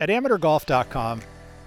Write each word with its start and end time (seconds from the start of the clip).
At 0.00 0.08
amateurgolf.com, 0.08 1.22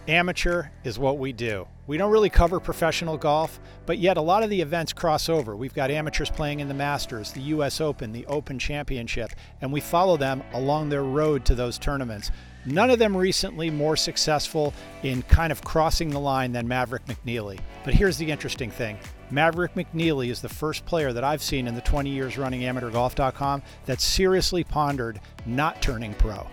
amateur 0.10 0.66
is 0.83 1.00
what 1.00 1.18
we 1.18 1.31
do. 1.31 1.66
We 1.87 1.95
don't 1.95 2.11
really 2.11 2.30
cover 2.30 2.60
professional 2.60 3.18
golf, 3.18 3.57
but 3.85 4.00
yet 4.00 4.18
a 4.18 4.21
lot 4.21 4.44
of 4.44 4.50
the 4.50 4.60
events 4.60 4.92
cross 4.92 5.29
over. 5.29 5.55
We've 5.55 5.73
got 5.73 5.89
amateurs 5.89 6.29
playing 6.29 6.60
in 6.60 6.68
the 6.68 6.74
Masters, 6.74 7.32
the 7.32 7.42
US 7.42 7.79
Open, 7.79 8.12
the 8.12 8.26
Open 8.26 8.60
Championship, 8.60 9.32
and 9.62 9.71
we 9.71 9.79
follow 9.79 10.18
them 10.18 10.44
along 10.54 10.90
their 10.90 11.05
road 11.05 11.46
to 11.46 11.55
those 11.55 11.78
tournaments. 11.78 12.29
None 12.66 12.90
of 12.90 13.00
them 13.00 13.16
recently 13.16 13.70
more 13.70 13.95
successful 13.95 14.73
in 15.04 15.21
kind 15.21 15.54
of 15.54 15.64
crossing 15.64 16.09
the 16.09 16.20
line 16.20 16.52
than 16.52 16.68
Maverick 16.68 17.05
McNealy. 17.05 17.57
But 17.86 17.94
here's 17.94 18.18
the 18.18 18.30
interesting 18.30 18.70
thing 18.70 18.98
Maverick 19.32 19.73
McNealy 19.75 20.30
is 20.30 20.41
the 20.41 20.50
first 20.50 20.86
player 20.86 21.14
that 21.14 21.23
I've 21.23 21.41
seen 21.41 21.66
in 21.66 21.75
the 21.75 21.82
20 21.82 22.09
years 22.09 22.38
running 22.38 22.62
amateurgolf.com 22.62 23.62
that 23.86 24.02
seriously 24.02 24.66
pondered 24.66 25.21
not 25.46 25.82
turning 25.82 26.14
pro, 26.16 26.46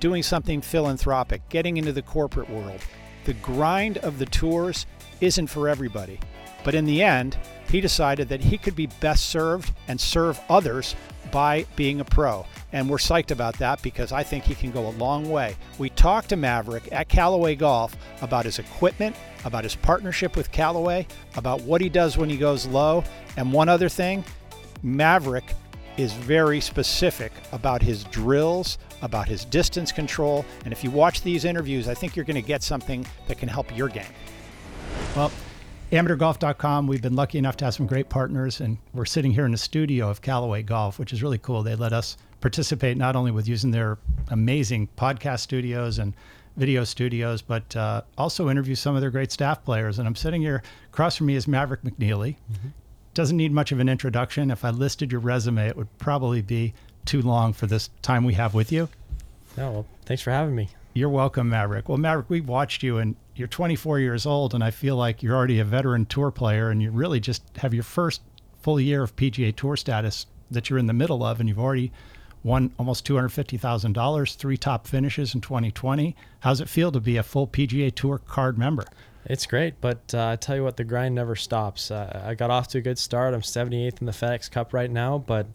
doing 0.00 0.22
something 0.22 0.60
philanthropic, 0.60 1.48
getting 1.48 1.76
into 1.76 1.92
the 1.92 2.02
corporate 2.02 2.50
world. 2.50 2.80
The 3.24 3.34
grind 3.34 3.98
of 3.98 4.18
the 4.18 4.26
tours 4.26 4.86
isn't 5.20 5.46
for 5.48 5.68
everybody. 5.68 6.18
But 6.64 6.74
in 6.74 6.84
the 6.84 7.02
end, 7.02 7.38
he 7.70 7.80
decided 7.80 8.28
that 8.28 8.40
he 8.40 8.58
could 8.58 8.74
be 8.74 8.86
best 8.86 9.28
served 9.28 9.72
and 9.88 10.00
serve 10.00 10.40
others 10.48 10.94
by 11.30 11.64
being 11.76 12.00
a 12.00 12.04
pro. 12.04 12.44
And 12.72 12.88
we're 12.88 12.98
psyched 12.98 13.30
about 13.30 13.58
that 13.58 13.82
because 13.82 14.12
I 14.12 14.22
think 14.22 14.44
he 14.44 14.54
can 14.54 14.70
go 14.70 14.88
a 14.88 14.92
long 14.92 15.30
way. 15.30 15.56
We 15.78 15.90
talked 15.90 16.30
to 16.30 16.36
Maverick 16.36 16.88
at 16.92 17.08
Callaway 17.08 17.54
Golf 17.54 17.96
about 18.20 18.44
his 18.44 18.58
equipment, 18.58 19.16
about 19.44 19.64
his 19.64 19.76
partnership 19.76 20.36
with 20.36 20.52
Callaway, 20.52 21.06
about 21.36 21.62
what 21.62 21.80
he 21.80 21.88
does 21.88 22.18
when 22.18 22.28
he 22.28 22.36
goes 22.36 22.66
low. 22.66 23.04
And 23.36 23.52
one 23.52 23.68
other 23.68 23.88
thing 23.88 24.24
Maverick 24.82 25.54
is 25.96 26.12
very 26.12 26.60
specific 26.60 27.32
about 27.52 27.82
his 27.82 28.04
drills, 28.04 28.78
about 29.02 29.28
his 29.28 29.44
distance 29.44 29.92
control. 29.92 30.44
And 30.64 30.72
if 30.72 30.82
you 30.84 30.90
watch 30.90 31.22
these 31.22 31.44
interviews, 31.44 31.88
I 31.88 31.94
think 31.94 32.16
you're 32.16 32.24
going 32.24 32.40
to 32.40 32.46
get 32.46 32.62
something 32.62 33.06
that 33.28 33.38
can 33.38 33.48
help 33.48 33.76
your 33.76 33.88
game. 33.88 34.04
Well, 35.16 35.30
amateurgolf.com, 35.92 36.86
we've 36.86 37.02
been 37.02 37.16
lucky 37.16 37.38
enough 37.38 37.56
to 37.58 37.64
have 37.66 37.74
some 37.74 37.86
great 37.86 38.08
partners, 38.08 38.60
and 38.60 38.78
we're 38.94 39.04
sitting 39.04 39.32
here 39.32 39.44
in 39.44 39.52
the 39.52 39.58
studio 39.58 40.08
of 40.08 40.22
Callaway 40.22 40.62
Golf, 40.62 40.98
which 40.98 41.12
is 41.12 41.22
really 41.22 41.38
cool. 41.38 41.62
They 41.62 41.74
let 41.74 41.92
us 41.92 42.16
participate 42.40 42.96
not 42.96 43.16
only 43.16 43.30
with 43.30 43.46
using 43.48 43.70
their 43.70 43.98
amazing 44.28 44.88
podcast 44.96 45.40
studios 45.40 45.98
and 45.98 46.14
video 46.56 46.84
studios, 46.84 47.42
but 47.42 47.74
uh, 47.76 48.02
also 48.18 48.48
interview 48.48 48.74
some 48.74 48.94
of 48.94 49.00
their 49.00 49.10
great 49.10 49.32
staff 49.32 49.64
players. 49.64 49.98
And 49.98 50.06
I'm 50.08 50.16
sitting 50.16 50.40
here 50.42 50.62
across 50.92 51.16
from 51.16 51.26
me 51.26 51.34
is 51.34 51.46
Maverick 51.48 51.82
McNealy, 51.82 52.36
Mm-hmm. 52.52 52.68
Doesn't 53.14 53.36
need 53.36 53.52
much 53.52 53.72
of 53.72 53.80
an 53.80 53.88
introduction. 53.88 54.50
If 54.50 54.64
I 54.64 54.70
listed 54.70 55.10
your 55.10 55.20
resume, 55.20 55.66
it 55.66 55.76
would 55.76 55.98
probably 55.98 56.42
be 56.42 56.74
too 57.04 57.22
long 57.22 57.52
for 57.52 57.66
this 57.66 57.90
time 58.02 58.24
we 58.24 58.34
have 58.34 58.54
with 58.54 58.70
you. 58.70 58.88
Oh, 59.58 59.70
well, 59.70 59.86
thanks 60.04 60.22
for 60.22 60.30
having 60.30 60.54
me. 60.54 60.68
You're 60.94 61.08
welcome, 61.08 61.48
Maverick. 61.48 61.88
Well, 61.88 61.98
Maverick, 61.98 62.30
we've 62.30 62.48
watched 62.48 62.82
you 62.82 62.98
and 62.98 63.16
you're 63.34 63.48
24 63.48 63.98
years 64.00 64.26
old, 64.26 64.54
and 64.54 64.62
I 64.62 64.70
feel 64.70 64.96
like 64.96 65.22
you're 65.22 65.34
already 65.34 65.58
a 65.60 65.64
veteran 65.64 66.04
tour 66.06 66.30
player, 66.30 66.70
and 66.70 66.82
you 66.82 66.90
really 66.90 67.20
just 67.20 67.42
have 67.56 67.72
your 67.72 67.82
first 67.82 68.20
full 68.60 68.78
year 68.78 69.02
of 69.02 69.16
PGA 69.16 69.54
Tour 69.54 69.76
status 69.76 70.26
that 70.50 70.68
you're 70.68 70.78
in 70.78 70.86
the 70.86 70.92
middle 70.92 71.24
of, 71.24 71.40
and 71.40 71.48
you've 71.48 71.58
already 71.58 71.90
won 72.42 72.72
almost 72.78 73.06
$250,000, 73.06 74.36
three 74.36 74.56
top 74.56 74.86
finishes 74.86 75.34
in 75.34 75.40
2020. 75.40 76.14
How's 76.40 76.60
it 76.60 76.68
feel 76.68 76.92
to 76.92 77.00
be 77.00 77.16
a 77.16 77.22
full 77.22 77.46
PGA 77.46 77.94
Tour 77.94 78.18
card 78.18 78.58
member? 78.58 78.84
It's 79.30 79.46
great, 79.46 79.80
but 79.80 80.12
uh, 80.12 80.30
I 80.30 80.34
tell 80.34 80.56
you 80.56 80.64
what, 80.64 80.76
the 80.76 80.82
grind 80.82 81.14
never 81.14 81.36
stops. 81.36 81.92
Uh, 81.92 82.20
I 82.26 82.34
got 82.34 82.50
off 82.50 82.66
to 82.68 82.78
a 82.78 82.80
good 82.80 82.98
start. 82.98 83.32
I'm 83.32 83.42
78th 83.42 84.00
in 84.00 84.06
the 84.06 84.12
FedEx 84.12 84.50
Cup 84.50 84.74
right 84.74 84.90
now, 84.90 85.18
but 85.18 85.46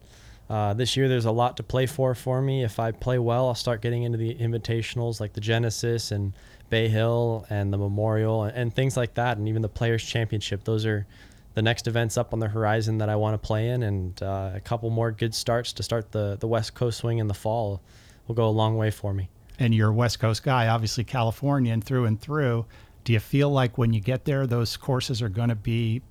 uh, 0.50 0.74
this 0.74 0.96
year, 0.96 1.10
there's 1.10 1.26
a 1.26 1.32
lot 1.32 1.58
to 1.58 1.64
play 1.64 1.86
for 1.86 2.16
for 2.16 2.42
me. 2.42 2.64
If 2.64 2.80
I 2.80 2.94
play 2.94 3.20
well, 3.20 3.50
I'll 3.50 3.54
start 3.54 3.82
getting 3.82 4.04
into 4.04 4.18
the 4.18 4.34
invitationals 4.34 5.20
like 5.20 5.34
the 5.34 5.42
Genesis 5.42 6.14
and 6.14 6.32
Bay 6.70 6.88
Hill 6.88 7.46
and 7.50 7.74
the 7.74 7.78
Memorial 7.78 8.44
and, 8.44 8.56
and 8.56 8.74
things 8.74 8.96
like 8.96 9.16
that, 9.16 9.38
and 9.38 9.50
even 9.50 9.62
the 9.62 9.68
Players 9.68 10.06
Championship. 10.06 10.64
Those 10.64 10.86
are 10.86 11.06
the 11.54 11.62
next 11.62 11.86
events 11.86 12.18
up 12.18 12.32
on 12.32 12.40
the 12.40 12.48
horizon 12.48 13.00
that 13.00 13.10
I 13.10 13.18
want 13.18 13.34
to 13.34 13.46
play 13.46 13.68
in, 13.68 13.84
and 13.84 14.24
uh, 14.24 14.52
a 14.56 14.62
couple 14.62 14.90
more 14.90 15.12
good 15.12 15.36
starts 15.36 15.74
to 15.74 15.84
start 15.84 16.14
the 16.14 16.38
the 16.40 16.48
West 16.48 16.76
Coast 16.76 17.00
swing 17.00 17.18
in 17.18 17.28
the 17.28 17.34
fall 17.34 17.82
will 18.26 18.36
go 18.36 18.48
a 18.48 18.56
long 18.56 18.78
way 18.78 18.90
for 18.90 19.14
me. 19.14 19.28
And 19.60 19.76
you're 19.76 19.90
a 19.90 19.94
West 19.94 20.20
Coast 20.20 20.44
guy, 20.44 20.70
obviously 20.70 21.04
Californian 21.04 21.82
through 21.82 22.06
and 22.06 22.20
through. 22.20 22.66
Do 23.06 23.14
you 23.14 23.20
feel 23.20 23.52
like 23.52 23.78
when 23.78 23.94
you 23.94 24.02
get 24.02 24.26
there, 24.26 24.48
those 24.48 24.76
courses 24.78 25.22
are 25.22 25.30
going 25.30 25.50
to 25.50 25.56
be 25.56 26.02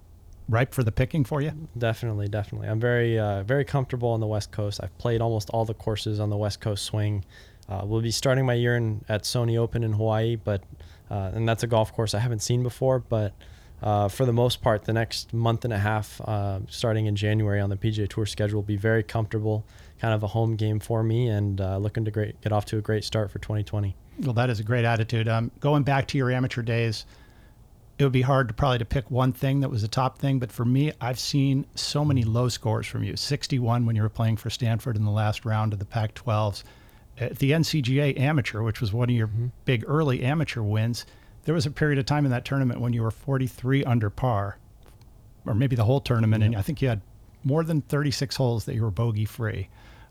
ripe 0.49 0.73
for 0.73 0.85
the 0.85 0.93
picking 0.93 1.25
for 1.25 1.43
you? 1.43 1.51
Definitely, 1.77 2.29
definitely. 2.29 2.69
I'm 2.69 2.79
very, 2.79 3.19
uh, 3.19 3.43
very 3.43 3.65
comfortable 3.65 4.11
on 4.11 4.21
the 4.21 4.29
West 4.29 4.53
Coast. 4.53 4.81
I've 4.81 4.97
played 4.97 5.21
almost 5.21 5.51
all 5.51 5.65
the 5.65 5.75
courses 5.75 6.21
on 6.21 6.31
the 6.31 6.37
West 6.37 6.61
Coast 6.61 6.85
swing. 6.85 7.25
Uh, 7.69 7.83
we'll 7.85 8.01
be 8.01 8.13
starting 8.13 8.47
my 8.47 8.55
year 8.55 8.77
in, 8.77 9.05
at 9.09 9.25
Sony 9.25 9.59
Open 9.59 9.83
in 9.83 9.93
Hawaii, 9.93 10.37
but 10.37 10.63
uh, 11.11 11.33
and 11.35 11.49
that's 11.49 11.65
a 11.65 11.67
golf 11.67 11.93
course 11.93 12.15
I 12.15 12.21
haven't 12.21 12.43
seen 12.43 12.63
before. 12.63 13.01
But 13.01 13.35
uh, 13.83 14.07
for 14.07 14.25
the 14.25 14.33
most 14.33 14.63
part, 14.63 14.85
the 14.85 14.93
next 14.93 15.35
month 15.35 15.65
and 15.65 15.75
a 15.75 15.79
half, 15.79 16.21
uh, 16.21 16.61
starting 16.69 17.07
in 17.07 17.17
January 17.17 17.61
on 17.61 17.71
the 17.71 17.77
PGA 17.77 18.09
Tour 18.09 18.25
schedule, 18.25 18.59
will 18.59 18.63
be 18.63 18.77
very 18.77 19.03
comfortable, 19.03 19.67
kind 19.99 20.15
of 20.15 20.23
a 20.23 20.29
home 20.29 20.55
game 20.55 20.79
for 20.79 21.03
me, 21.03 21.27
and 21.27 21.61
uh, 21.61 21.77
looking 21.79 22.05
to 22.05 22.13
great, 22.13 22.41
get 22.41 22.53
off 22.53 22.67
to 22.67 22.79
a 22.79 22.81
great 22.81 23.03
start 23.03 23.33
for 23.33 23.41
2020. 23.41 23.97
Well, 24.21 24.35
that 24.35 24.51
is 24.51 24.61
a 24.61 24.65
great 24.65 24.85
attitude. 24.85 25.29
Um, 25.29 25.51
going 25.61 25.83
back 25.83 26.07
to 26.09 26.19
your 26.19 26.31
amateur 26.31 26.63
days 26.63 27.05
it 27.99 28.03
would 28.03 28.13
be 28.13 28.23
hard 28.23 28.49
to 28.49 28.55
probably 28.55 28.79
to 28.79 28.85
pick 28.85 29.11
one 29.11 29.33
thing 29.33 29.61
that 29.61 29.69
was 29.69 29.83
the 29.83 29.89
top 29.89 30.19
thing. 30.19 30.39
But 30.39 30.51
for 30.51 30.65
me, 30.65 30.93
I've 31.01 31.19
seen 31.19 31.67
so 31.75 32.05
many 32.05 32.25
low 32.25 32.49
scores 32.49 32.87
from 32.87 33.05
you. 33.05 33.17
61 33.17 33.87
when 33.87 33.95
you 33.95 34.03
were 34.03 34.09
playing 34.09 34.37
for 34.37 34.51
Stanford 34.51 34.97
in 34.97 35.05
the 35.05 35.11
last 35.11 35.45
round 35.45 35.73
of 35.73 35.79
the 35.79 35.85
Pac-12s. 35.85 36.65
At 37.17 37.39
the 37.39 37.53
NCGA 37.53 38.19
Amateur, 38.19 38.63
which 38.63 38.81
was 38.81 38.93
one 38.93 39.09
of 39.09 39.15
your 39.15 39.29
mm-hmm. 39.29 39.47
big 39.65 39.85
early 39.87 40.23
amateur 40.25 40.63
wins, 40.63 41.07
there 41.45 41.55
was 41.55 41.67
a 41.67 41.71
period 41.71 42.01
of 42.01 42.07
time 42.07 42.25
in 42.25 42.33
that 42.33 42.45
tournament 42.45 42.81
when 42.81 42.93
you 42.93 43.03
were 43.03 43.13
43 43.13 43.85
under 43.85 44.11
par, 44.11 44.59
or 45.47 45.55
maybe 45.55 45.77
the 45.77 45.85
whole 45.85 46.01
tournament, 46.01 46.43
yep. 46.43 46.49
and 46.49 46.57
I 46.57 46.63
think 46.63 46.83
you 46.83 46.89
had 46.89 47.03
more 47.45 47.63
than 47.63 47.83
36 47.83 48.35
holes 48.35 48.65
that 48.65 48.75
you 48.75 48.83
were 48.83 48.91
bogey 48.91 49.27
free. 49.27 49.69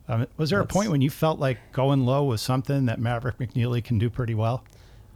Um, 0.07 0.27
was 0.37 0.49
there 0.49 0.59
That's... 0.59 0.71
a 0.71 0.73
point 0.73 0.91
when 0.91 1.01
you 1.01 1.09
felt 1.09 1.39
like 1.39 1.71
going 1.71 2.05
low 2.05 2.23
was 2.25 2.41
something 2.41 2.85
that 2.85 2.99
Maverick 2.99 3.37
McNealy 3.37 3.83
can 3.83 3.97
do 3.97 4.09
pretty 4.09 4.35
well? 4.35 4.63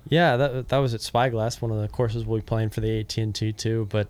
Yeah, 0.09 0.37
that 0.37 0.69
that 0.69 0.77
was 0.77 0.93
at 0.93 1.01
Spyglass, 1.01 1.61
one 1.61 1.71
of 1.71 1.81
the 1.81 1.87
courses 1.87 2.25
we'll 2.25 2.39
be 2.39 2.45
playing 2.45 2.69
for 2.69 2.81
the 2.81 3.01
AT&T 3.01 3.53
too. 3.53 3.87
But 3.89 4.07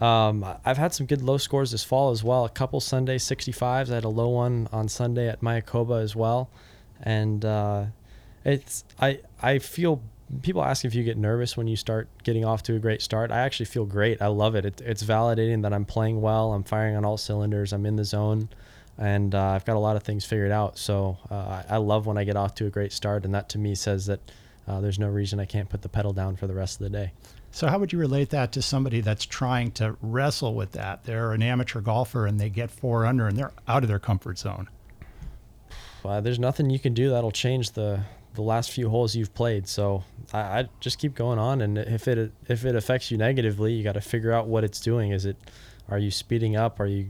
um, 0.00 0.44
I've 0.64 0.78
had 0.78 0.92
some 0.92 1.06
good 1.06 1.22
low 1.22 1.38
scores 1.38 1.70
this 1.70 1.84
fall 1.84 2.10
as 2.10 2.22
well. 2.22 2.44
A 2.44 2.50
couple 2.50 2.80
Sunday 2.80 3.18
65s. 3.18 3.90
I 3.90 3.94
had 3.94 4.04
a 4.04 4.08
low 4.08 4.28
one 4.28 4.68
on 4.72 4.88
Sunday 4.88 5.28
at 5.28 5.40
Mayakoba 5.40 6.02
as 6.02 6.14
well, 6.14 6.50
and 7.02 7.44
uh, 7.44 7.86
it's 8.44 8.84
I 9.00 9.20
I 9.42 9.58
feel 9.58 10.02
people 10.42 10.62
ask 10.62 10.84
if 10.84 10.94
you 10.94 11.02
get 11.02 11.16
nervous 11.16 11.56
when 11.56 11.66
you 11.66 11.76
start 11.76 12.08
getting 12.22 12.44
off 12.44 12.62
to 12.64 12.74
a 12.76 12.78
great 12.78 13.02
start. 13.02 13.30
I 13.30 13.38
actually 13.38 13.66
feel 13.66 13.86
great. 13.86 14.20
I 14.20 14.26
love 14.26 14.54
it. 14.54 14.64
it 14.64 14.80
it's 14.84 15.02
validating 15.02 15.62
that 15.62 15.72
I'm 15.72 15.84
playing 15.84 16.20
well. 16.20 16.52
I'm 16.52 16.64
firing 16.64 16.96
on 16.96 17.04
all 17.04 17.16
cylinders. 17.16 17.72
I'm 17.72 17.86
in 17.86 17.96
the 17.96 18.04
zone, 18.04 18.48
and 18.98 19.34
uh, 19.34 19.50
I've 19.50 19.64
got 19.64 19.76
a 19.76 19.80
lot 19.80 19.96
of 19.96 20.02
things 20.02 20.24
figured 20.24 20.50
out. 20.50 20.76
So 20.76 21.18
uh, 21.30 21.62
I 21.68 21.76
love 21.76 22.06
when 22.06 22.18
I 22.18 22.24
get 22.24 22.36
off 22.36 22.54
to 22.56 22.66
a 22.66 22.70
great 22.70 22.92
start, 22.92 23.24
and 23.24 23.34
that 23.34 23.48
to 23.50 23.58
me 23.58 23.74
says 23.74 24.06
that 24.06 24.20
uh, 24.66 24.80
there's 24.80 24.98
no 24.98 25.08
reason 25.08 25.40
I 25.40 25.44
can't 25.44 25.68
put 25.68 25.82
the 25.82 25.88
pedal 25.88 26.12
down 26.12 26.36
for 26.36 26.46
the 26.46 26.54
rest 26.54 26.80
of 26.80 26.84
the 26.84 26.90
day. 26.90 27.12
So, 27.50 27.68
how 27.68 27.78
would 27.78 27.92
you 27.92 27.98
relate 27.98 28.30
that 28.30 28.52
to 28.52 28.62
somebody 28.62 29.00
that's 29.00 29.24
trying 29.24 29.70
to 29.72 29.96
wrestle 30.02 30.54
with 30.54 30.72
that? 30.72 31.04
They're 31.04 31.32
an 31.32 31.42
amateur 31.42 31.80
golfer 31.80 32.26
and 32.26 32.38
they 32.38 32.50
get 32.50 32.70
four 32.70 33.06
under 33.06 33.26
and 33.26 33.36
they're 33.36 33.52
out 33.66 33.82
of 33.82 33.88
their 33.88 33.98
comfort 33.98 34.38
zone. 34.38 34.68
Well, 36.02 36.20
there's 36.20 36.38
nothing 36.38 36.70
you 36.70 36.78
can 36.78 36.92
do 36.92 37.10
that'll 37.10 37.30
change 37.30 37.70
the 37.70 38.00
the 38.34 38.42
last 38.42 38.70
few 38.70 38.88
holes 38.88 39.16
you've 39.16 39.34
played. 39.34 39.66
So 39.66 40.04
I, 40.32 40.38
I 40.38 40.68
just 40.80 40.98
keep 40.98 41.14
going 41.14 41.38
on, 41.38 41.62
and 41.62 41.78
if 41.78 42.06
it 42.06 42.32
if 42.48 42.64
it 42.64 42.76
affects 42.76 43.10
you 43.10 43.16
negatively, 43.16 43.72
you 43.72 43.82
got 43.82 43.92
to 43.92 44.00
figure 44.00 44.32
out 44.32 44.46
what 44.46 44.64
it's 44.64 44.80
doing. 44.80 45.12
Is 45.12 45.24
it 45.24 45.36
are 45.88 45.98
you 45.98 46.10
speeding 46.10 46.54
up? 46.54 46.80
Are 46.80 46.86
you 46.86 47.08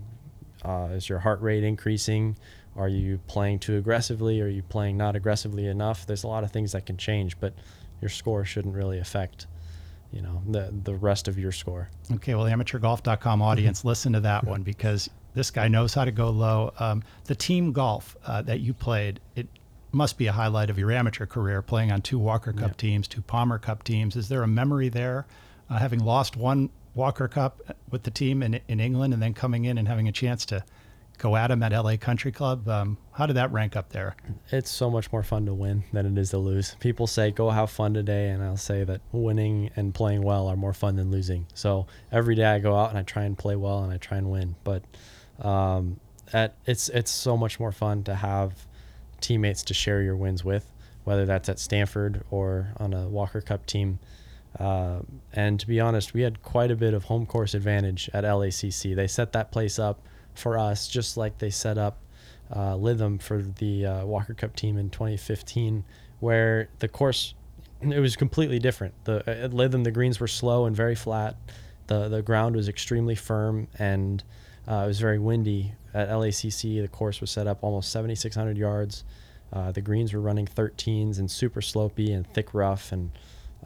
uh, 0.65 0.89
is 0.93 1.09
your 1.09 1.21
heart 1.21 1.41
rate 1.41 1.65
increasing? 1.65 2.37
Are 2.77 2.89
you 2.89 3.19
playing 3.27 3.59
too 3.59 3.77
aggressively? 3.77 4.41
Are 4.41 4.49
you 4.49 4.63
playing 4.63 4.97
not 4.97 5.17
aggressively 5.17 5.67
enough? 5.67 6.07
There's 6.07 6.25
a 6.25 6.29
lot 6.29 6.45
of 6.45 6.53
things 6.53 6.73
that 6.73 6.87
can 6.87 6.97
change, 6.97 7.39
but 7.41 7.55
your 8.01 8.09
score 8.09 8.44
shouldn't 8.44 8.75
really 8.75 8.99
affect, 8.99 9.47
you 10.12 10.23
know, 10.23 10.43
the 10.49 10.73
the 10.85 10.94
rest 10.94 11.27
of 11.27 11.38
your 11.38 11.53
score. 11.53 11.88
Okay, 12.12 12.35
well, 12.35 12.47
amateurgolf.com 12.47 13.43
audience, 13.43 13.85
listen 13.85 14.12
to 14.12 14.21
that 14.21 14.44
one 14.44 14.62
because 14.62 15.11
this 15.35 15.50
guy 15.50 15.69
knows 15.69 15.94
how 15.94 16.05
to 16.05 16.12
go 16.12 16.31
low. 16.31 16.73
Um, 16.79 17.03
the 17.25 17.35
team 17.35 17.73
golf 17.73 18.17
uh, 18.25 18.43
that 18.43 18.61
you 18.61 18.73
played, 18.73 19.21
it 19.35 19.49
must 19.93 20.19
be 20.19 20.27
a 20.27 20.32
highlight 20.32 20.71
of 20.71 20.79
your 20.79 20.93
amateur 20.93 21.27
career, 21.27 21.62
playing 21.62 21.91
on 21.91 22.03
two 22.03 22.19
Walker 22.19 22.53
Cup 22.53 22.77
teams, 22.77 23.09
two 23.09 23.23
Palmer 23.23 23.59
Cup 23.59 23.82
teams. 23.85 24.17
Is 24.17 24.29
there 24.29 24.43
a 24.43 24.49
memory 24.49 24.88
there, 24.88 25.27
uh, 25.71 25.79
having 25.79 26.00
lost 26.00 26.37
one 26.37 26.71
Walker 26.99 27.29
Cup 27.29 27.62
with 27.91 28.03
the 28.03 28.11
team 28.11 28.43
in 28.43 28.61
in 28.69 28.81
England 28.81 29.15
and 29.15 29.23
then 29.23 29.33
coming 29.33 29.65
in 29.65 29.79
and 29.79 29.87
having 29.87 30.09
a 30.09 30.12
chance 30.12 30.45
to 30.47 30.65
go 31.19 31.37
at 31.37 31.50
him 31.50 31.62
at 31.62 31.73
LA 31.73 31.97
Country 31.97 32.33
Club. 32.33 32.69
Um, 32.69 32.99
how 33.12 33.27
did 33.27 33.37
that 33.37 33.53
rank 33.53 33.77
up 33.77 33.91
there? 33.91 34.17
It's 34.50 34.71
so 34.71 34.89
much 34.89 35.11
more 35.12 35.23
fun 35.23 35.47
to 35.47 35.55
win 35.55 35.85
than 35.93 36.06
it 36.06 36.21
is 36.21 36.31
to 36.31 36.39
lose. 36.39 36.77
People 36.81 37.06
say, 37.06 37.31
go 37.31 37.50
have 37.50 37.71
fun 37.71 37.95
today. 37.95 38.29
And 38.29 38.43
I'll 38.43 38.56
say 38.56 38.85
that 38.85 39.00
winning 39.12 39.71
and 39.77 39.93
playing 39.93 40.23
well 40.23 40.47
are 40.47 40.56
more 40.56 40.73
fun 40.73 40.97
than 40.97 41.11
losing. 41.11 41.47
So 41.55 41.87
every 42.12 42.37
day 42.37 42.45
I 42.45 42.61
go 42.61 42.77
out 42.77 42.91
and 42.91 42.99
I 42.99 43.03
try 43.03 43.25
and 43.25 43.37
play 43.37 43.56
well 43.56 43.83
and 43.83 43.93
I 43.93 43.97
try 43.97 44.19
and 44.19 44.31
win. 44.31 44.55
But 44.62 44.85
um, 45.41 45.99
at, 46.33 46.55
it's, 46.67 46.89
it's 46.91 47.11
so 47.11 47.37
much 47.37 47.59
more 47.59 47.73
fun 47.73 48.05
to 48.05 48.15
have 48.15 48.67
teammates 49.21 49.65
to 49.65 49.75
share 49.75 50.03
your 50.03 50.17
wins 50.17 50.44
with 50.44 50.73
whether 51.09 51.25
that's 51.25 51.49
at 51.49 51.59
Stanford 51.59 52.23
or 52.31 52.69
on 52.77 52.93
a 52.93 53.09
Walker 53.09 53.41
Cup 53.41 53.65
team. 53.65 53.99
Uh, 54.59 55.00
and 55.33 55.61
to 55.61 55.67
be 55.67 55.81
honest, 55.81 56.15
we 56.15 56.23
had 56.23 56.43
quite 56.43 56.71
a 56.71 56.77
bit 56.77 56.95
of 56.95 57.05
home 57.05 57.27
course 57.27 57.55
advantage 57.55 58.11
at 58.15 58.25
LACC. 58.25 58.95
They 58.95 59.06
set 59.06 59.33
that 59.33 59.50
place 59.53 59.79
up 59.79 60.00
for 60.35 60.59
us 60.59 60.89
just 60.89 61.17
like 61.17 61.39
they 61.39 61.50
set 61.50 61.79
up 61.79 61.99
uh, 62.50 62.75
Lytham 62.75 63.21
for 63.21 63.43
the 63.43 63.87
uh, 63.87 64.06
Walker 64.06 64.35
Cup 64.35 64.56
team 64.56 64.79
in 64.79 64.91
2015, 64.91 65.85
where 66.21 66.69
the 66.79 66.89
course 66.89 67.35
it 67.81 68.00
was 68.00 68.17
completely 68.17 68.59
different. 68.59 68.95
The 69.05 69.23
at 69.27 69.50
Lytham 69.53 69.85
the 69.85 69.91
greens 69.91 70.19
were 70.19 70.29
slow 70.29 70.65
and 70.65 70.75
very 70.75 70.94
flat. 70.94 71.37
The 71.87 72.09
the 72.09 72.23
ground 72.23 72.56
was 72.56 72.69
extremely 72.69 73.15
firm 73.15 73.69
and 73.79 74.23
uh, 74.69 74.83
it 74.85 74.87
was 74.87 75.01
very 75.01 75.19
windy. 75.19 75.73
At 75.94 76.11
LACC, 76.11 76.83
the 76.83 76.89
course 76.89 77.21
was 77.21 77.31
set 77.31 77.47
up 77.47 77.59
almost 77.62 77.91
7,600 77.91 78.59
yards. 78.59 79.05
Uh, 79.51 79.73
the 79.73 79.81
greens 79.81 80.12
were 80.12 80.21
running 80.21 80.47
13s 80.47 81.19
and 81.19 81.31
super 81.31 81.62
slopey 81.62 82.15
and 82.15 82.27
thick 82.35 82.53
rough, 82.53 82.93
and 82.93 83.11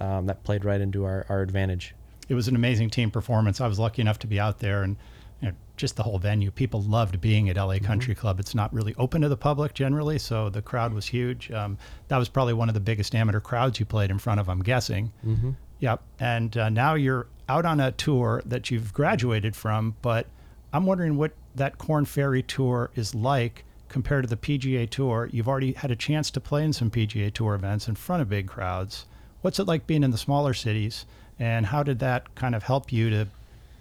um, 0.00 0.26
that 0.26 0.44
played 0.44 0.64
right 0.64 0.80
into 0.80 1.04
our, 1.04 1.26
our 1.28 1.42
advantage. 1.42 1.94
It 2.28 2.34
was 2.34 2.48
an 2.48 2.56
amazing 2.56 2.90
team 2.90 3.10
performance. 3.10 3.60
I 3.60 3.66
was 3.66 3.78
lucky 3.78 4.02
enough 4.02 4.18
to 4.20 4.26
be 4.26 4.40
out 4.40 4.60
there 4.60 4.82
and 4.82 4.96
you 5.40 5.48
know, 5.48 5.54
just 5.76 5.96
the 5.96 6.02
whole 6.04 6.18
venue. 6.18 6.50
People 6.50 6.82
loved 6.82 7.20
being 7.20 7.50
at 7.50 7.56
LA 7.56 7.78
Country 7.78 8.14
mm-hmm. 8.14 8.20
Club. 8.20 8.40
It's 8.40 8.54
not 8.54 8.72
really 8.72 8.94
open 8.96 9.22
to 9.22 9.28
the 9.28 9.36
public 9.36 9.74
generally, 9.74 10.18
so 10.18 10.48
the 10.48 10.62
crowd 10.62 10.94
was 10.94 11.06
huge. 11.06 11.50
Um, 11.50 11.78
that 12.08 12.16
was 12.16 12.28
probably 12.28 12.54
one 12.54 12.68
of 12.68 12.74
the 12.74 12.80
biggest 12.80 13.14
amateur 13.14 13.40
crowds 13.40 13.80
you 13.80 13.86
played 13.86 14.10
in 14.10 14.18
front 14.18 14.38
of, 14.38 14.48
I'm 14.48 14.62
guessing. 14.62 15.12
Mm-hmm. 15.26 15.50
Yep. 15.80 16.02
And 16.20 16.56
uh, 16.56 16.68
now 16.68 16.94
you're 16.94 17.26
out 17.48 17.66
on 17.66 17.80
a 17.80 17.90
tour 17.90 18.40
that 18.46 18.70
you've 18.70 18.92
graduated 18.92 19.56
from, 19.56 19.96
but 20.00 20.28
I'm 20.72 20.86
wondering 20.86 21.16
what 21.16 21.32
that 21.56 21.76
Korn 21.76 22.04
Ferry 22.04 22.42
Tour 22.42 22.90
is 22.94 23.14
like 23.14 23.64
compared 23.88 24.24
to 24.24 24.30
the 24.30 24.36
PGA 24.36 24.88
Tour. 24.88 25.28
You've 25.32 25.48
already 25.48 25.72
had 25.72 25.90
a 25.90 25.96
chance 25.96 26.30
to 26.30 26.40
play 26.40 26.64
in 26.64 26.72
some 26.72 26.90
PGA 26.90 27.32
Tour 27.32 27.54
events 27.54 27.88
in 27.88 27.96
front 27.96 28.22
of 28.22 28.28
big 28.28 28.46
crowds. 28.46 29.06
What's 29.42 29.58
it 29.58 29.66
like 29.66 29.86
being 29.86 30.04
in 30.04 30.12
the 30.12 30.18
smaller 30.18 30.54
cities, 30.54 31.04
and 31.38 31.66
how 31.66 31.82
did 31.82 31.98
that 31.98 32.34
kind 32.36 32.54
of 32.54 32.62
help 32.62 32.92
you 32.92 33.10
to 33.10 33.26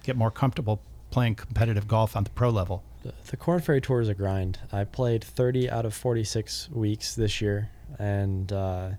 get 0.04 0.18
more 0.18 0.32
comfortable 0.32 0.82
playing 1.12 1.36
competitive 1.36 1.88
golf 1.88 2.16
on 2.16 2.24
the 2.24 2.32
pro 2.32 2.50
level? 2.50 2.84
The, 3.04 3.14
the 3.30 3.38
Korn 3.38 3.62
Ferry 3.62 3.80
Tour 3.80 4.02
is 4.02 4.10
a 4.10 4.16
grind. 4.16 4.58
I 4.72 4.84
played 4.86 5.24
30 5.24 5.70
out 5.70 5.86
of 5.86 5.94
46 5.94 6.70
weeks 6.72 7.14
this 7.14 7.42
year, 7.42 7.70
and 8.00 8.52
uh, 8.52 8.90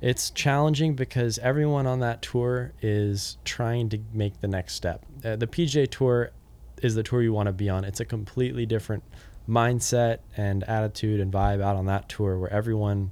it's 0.00 0.30
challenging 0.30 0.94
because 0.94 1.38
everyone 1.40 1.86
on 1.86 2.00
that 2.00 2.22
tour 2.22 2.72
is 2.80 3.36
trying 3.44 3.90
to 3.90 3.98
make 4.14 4.40
the 4.40 4.48
next 4.48 4.74
step. 4.74 5.04
Uh, 5.22 5.36
the 5.36 5.46
PGA 5.46 5.90
Tour 5.90 6.30
is 6.82 6.94
the 6.94 7.02
tour 7.02 7.20
you 7.20 7.34
want 7.34 7.48
to 7.48 7.52
be 7.52 7.68
on. 7.68 7.84
It's 7.84 8.00
a 8.00 8.06
completely 8.06 8.64
different 8.64 9.04
mindset 9.46 10.20
and 10.34 10.64
attitude 10.64 11.20
and 11.20 11.30
vibe 11.30 11.60
out 11.60 11.76
on 11.76 11.84
that 11.86 12.08
tour 12.08 12.38
where 12.38 12.50
everyone 12.50 13.10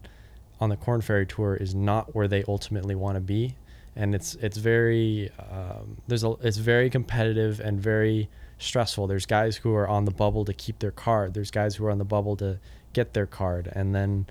on 0.61 0.69
the 0.71 0.77
Korn 0.77 1.01
Ferry 1.01 1.27
tour 1.27 1.55
is 1.55 1.75
not 1.75 2.15
where 2.15 2.29
they 2.29 2.45
ultimately 2.49 2.95
want 2.95 3.17
to 3.17 3.21
be, 3.21 3.57
and 3.95 4.15
it's 4.15 4.35
it's 4.37 4.57
very 4.59 5.31
um, 5.51 5.99
there's 6.07 6.25
a 6.25 6.35
it's 6.43 6.57
very 6.57 6.91
competitive 6.91 7.61
and 7.61 7.81
very 7.81 8.29
stressful. 8.59 9.07
There's 9.07 9.27
guys 9.27 9.57
who 9.57 9.75
are 9.75 9.89
on 9.89 10.05
the 10.05 10.11
bubble 10.11 10.45
to 10.45 10.53
keep 10.53 10.81
their 10.81 10.91
card. 10.91 11.35
There's 11.35 11.51
guys 11.51 11.77
who 11.77 11.87
are 11.87 11.91
on 11.91 11.99
the 11.99 12.05
bubble 12.05 12.37
to 12.37 12.59
get 12.93 13.15
their 13.15 13.27
card, 13.27 13.71
and 13.73 13.95
then 13.95 14.27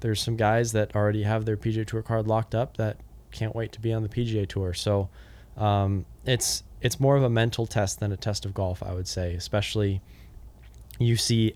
there's 0.00 0.20
some 0.20 0.36
guys 0.36 0.72
that 0.72 0.94
already 0.94 1.22
have 1.24 1.44
their 1.44 1.56
PGA 1.56 1.86
Tour 1.86 2.02
card 2.02 2.26
locked 2.26 2.54
up 2.54 2.76
that 2.76 2.98
can't 3.32 3.54
wait 3.54 3.72
to 3.72 3.80
be 3.80 3.92
on 3.92 4.02
the 4.02 4.08
PGA 4.08 4.46
Tour. 4.48 4.72
So 4.74 5.08
um, 5.56 6.04
it's 6.24 6.62
it's 6.80 7.00
more 7.00 7.16
of 7.16 7.22
a 7.22 7.30
mental 7.30 7.66
test 7.66 8.00
than 8.00 8.12
a 8.12 8.16
test 8.16 8.44
of 8.44 8.54
golf, 8.54 8.82
I 8.82 8.92
would 8.92 9.08
say. 9.08 9.34
Especially, 9.34 10.00
you 10.98 11.16
see 11.16 11.54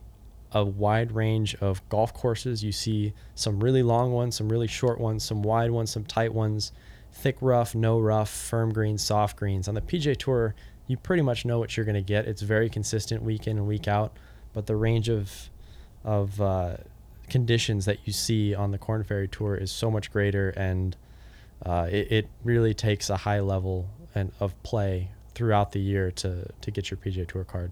a 0.52 0.64
wide 0.64 1.12
range 1.12 1.54
of 1.56 1.86
golf 1.88 2.12
courses. 2.12 2.64
You 2.64 2.72
see 2.72 3.12
some 3.34 3.60
really 3.60 3.82
long 3.82 4.12
ones, 4.12 4.36
some 4.36 4.48
really 4.48 4.66
short 4.66 5.00
ones, 5.00 5.24
some 5.24 5.42
wide 5.42 5.70
ones, 5.70 5.90
some 5.90 6.04
tight 6.04 6.34
ones, 6.34 6.72
thick 7.12 7.36
rough, 7.40 7.74
no 7.74 7.98
rough, 7.98 8.30
firm 8.30 8.72
greens, 8.72 9.02
soft 9.02 9.36
greens. 9.36 9.68
On 9.68 9.74
the 9.74 9.80
PGA 9.80 10.16
Tour, 10.16 10.54
you 10.86 10.96
pretty 10.96 11.22
much 11.22 11.44
know 11.44 11.58
what 11.58 11.76
you're 11.76 11.86
going 11.86 11.94
to 11.94 12.02
get. 12.02 12.26
It's 12.26 12.42
very 12.42 12.68
consistent 12.68 13.22
week 13.22 13.46
in 13.46 13.58
and 13.58 13.66
week 13.66 13.86
out, 13.86 14.16
but 14.52 14.66
the 14.66 14.76
range 14.76 15.08
of 15.08 15.50
of 16.02 16.40
uh, 16.40 16.76
conditions 17.28 17.84
that 17.84 17.98
you 18.06 18.12
see 18.12 18.54
on 18.54 18.70
the 18.70 18.78
Korn 18.78 19.04
Ferry 19.04 19.28
Tour 19.28 19.54
is 19.54 19.70
so 19.70 19.90
much 19.90 20.10
greater, 20.10 20.50
and 20.50 20.96
uh, 21.64 21.86
it, 21.90 22.10
it 22.10 22.28
really 22.42 22.74
takes 22.74 23.10
a 23.10 23.18
high 23.18 23.40
level 23.40 23.88
and 24.14 24.32
of 24.40 24.60
play 24.62 25.10
throughout 25.34 25.72
the 25.72 25.80
year 25.80 26.10
to 26.10 26.46
to 26.60 26.70
get 26.70 26.90
your 26.90 26.98
PGA 26.98 27.28
Tour 27.28 27.44
card. 27.44 27.70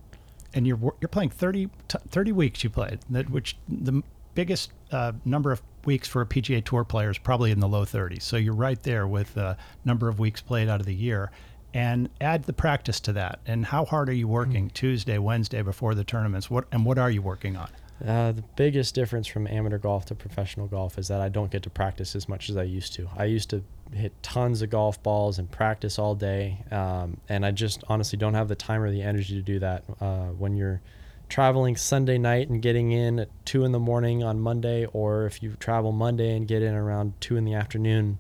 And 0.58 0.66
you're 0.66 0.78
you're 1.00 1.08
playing 1.08 1.30
30, 1.30 1.70
30 1.88 2.32
weeks. 2.32 2.64
You 2.64 2.70
played 2.70 2.98
that, 3.10 3.30
which 3.30 3.56
the 3.68 4.02
biggest 4.34 4.72
uh, 4.90 5.12
number 5.24 5.52
of 5.52 5.62
weeks 5.84 6.08
for 6.08 6.20
a 6.20 6.26
PGA 6.26 6.64
Tour 6.64 6.82
player 6.82 7.10
is 7.10 7.18
probably 7.18 7.52
in 7.52 7.60
the 7.60 7.68
low 7.68 7.84
30s. 7.84 8.22
So 8.22 8.36
you're 8.36 8.54
right 8.54 8.82
there 8.82 9.06
with 9.06 9.34
the 9.34 9.56
number 9.84 10.08
of 10.08 10.18
weeks 10.18 10.40
played 10.40 10.68
out 10.68 10.80
of 10.80 10.86
the 10.86 10.94
year. 10.94 11.30
And 11.74 12.08
add 12.20 12.42
the 12.44 12.52
practice 12.52 12.98
to 13.00 13.12
that. 13.12 13.38
And 13.46 13.66
how 13.66 13.84
hard 13.84 14.08
are 14.08 14.14
you 14.14 14.26
working 14.26 14.64
mm-hmm. 14.64 14.74
Tuesday, 14.74 15.18
Wednesday 15.18 15.62
before 15.62 15.94
the 15.94 16.02
tournaments? 16.02 16.50
What 16.50 16.64
and 16.72 16.84
what 16.84 16.98
are 16.98 17.10
you 17.10 17.22
working 17.22 17.56
on? 17.56 17.70
Uh, 18.04 18.32
the 18.32 18.42
biggest 18.56 18.96
difference 18.96 19.28
from 19.28 19.46
amateur 19.46 19.78
golf 19.78 20.06
to 20.06 20.14
professional 20.14 20.66
golf 20.66 20.98
is 20.98 21.06
that 21.06 21.20
I 21.20 21.28
don't 21.28 21.52
get 21.52 21.62
to 21.64 21.70
practice 21.70 22.16
as 22.16 22.28
much 22.28 22.50
as 22.50 22.56
I 22.56 22.64
used 22.64 22.94
to. 22.94 23.08
I 23.16 23.24
used 23.24 23.50
to 23.50 23.62
hit 23.92 24.12
tons 24.22 24.62
of 24.62 24.70
golf 24.70 25.02
balls 25.02 25.38
and 25.38 25.50
practice 25.50 25.98
all 25.98 26.14
day. 26.14 26.58
Um, 26.70 27.18
and 27.28 27.44
I 27.44 27.50
just 27.50 27.82
honestly 27.88 28.18
don't 28.18 28.34
have 28.34 28.48
the 28.48 28.54
time 28.54 28.82
or 28.82 28.90
the 28.90 29.02
energy 29.02 29.34
to 29.34 29.42
do 29.42 29.58
that. 29.60 29.84
Uh, 30.00 30.26
when 30.26 30.56
you're 30.56 30.80
traveling 31.28 31.76
Sunday 31.76 32.18
night 32.18 32.48
and 32.48 32.62
getting 32.62 32.92
in 32.92 33.18
at 33.18 33.28
two 33.44 33.64
in 33.64 33.72
the 33.72 33.78
morning 33.78 34.22
on 34.22 34.40
Monday, 34.40 34.86
or 34.86 35.26
if 35.26 35.42
you 35.42 35.54
travel 35.58 35.92
Monday 35.92 36.36
and 36.36 36.48
get 36.48 36.62
in 36.62 36.74
around 36.74 37.12
two 37.20 37.36
in 37.36 37.44
the 37.44 37.54
afternoon, 37.54 38.18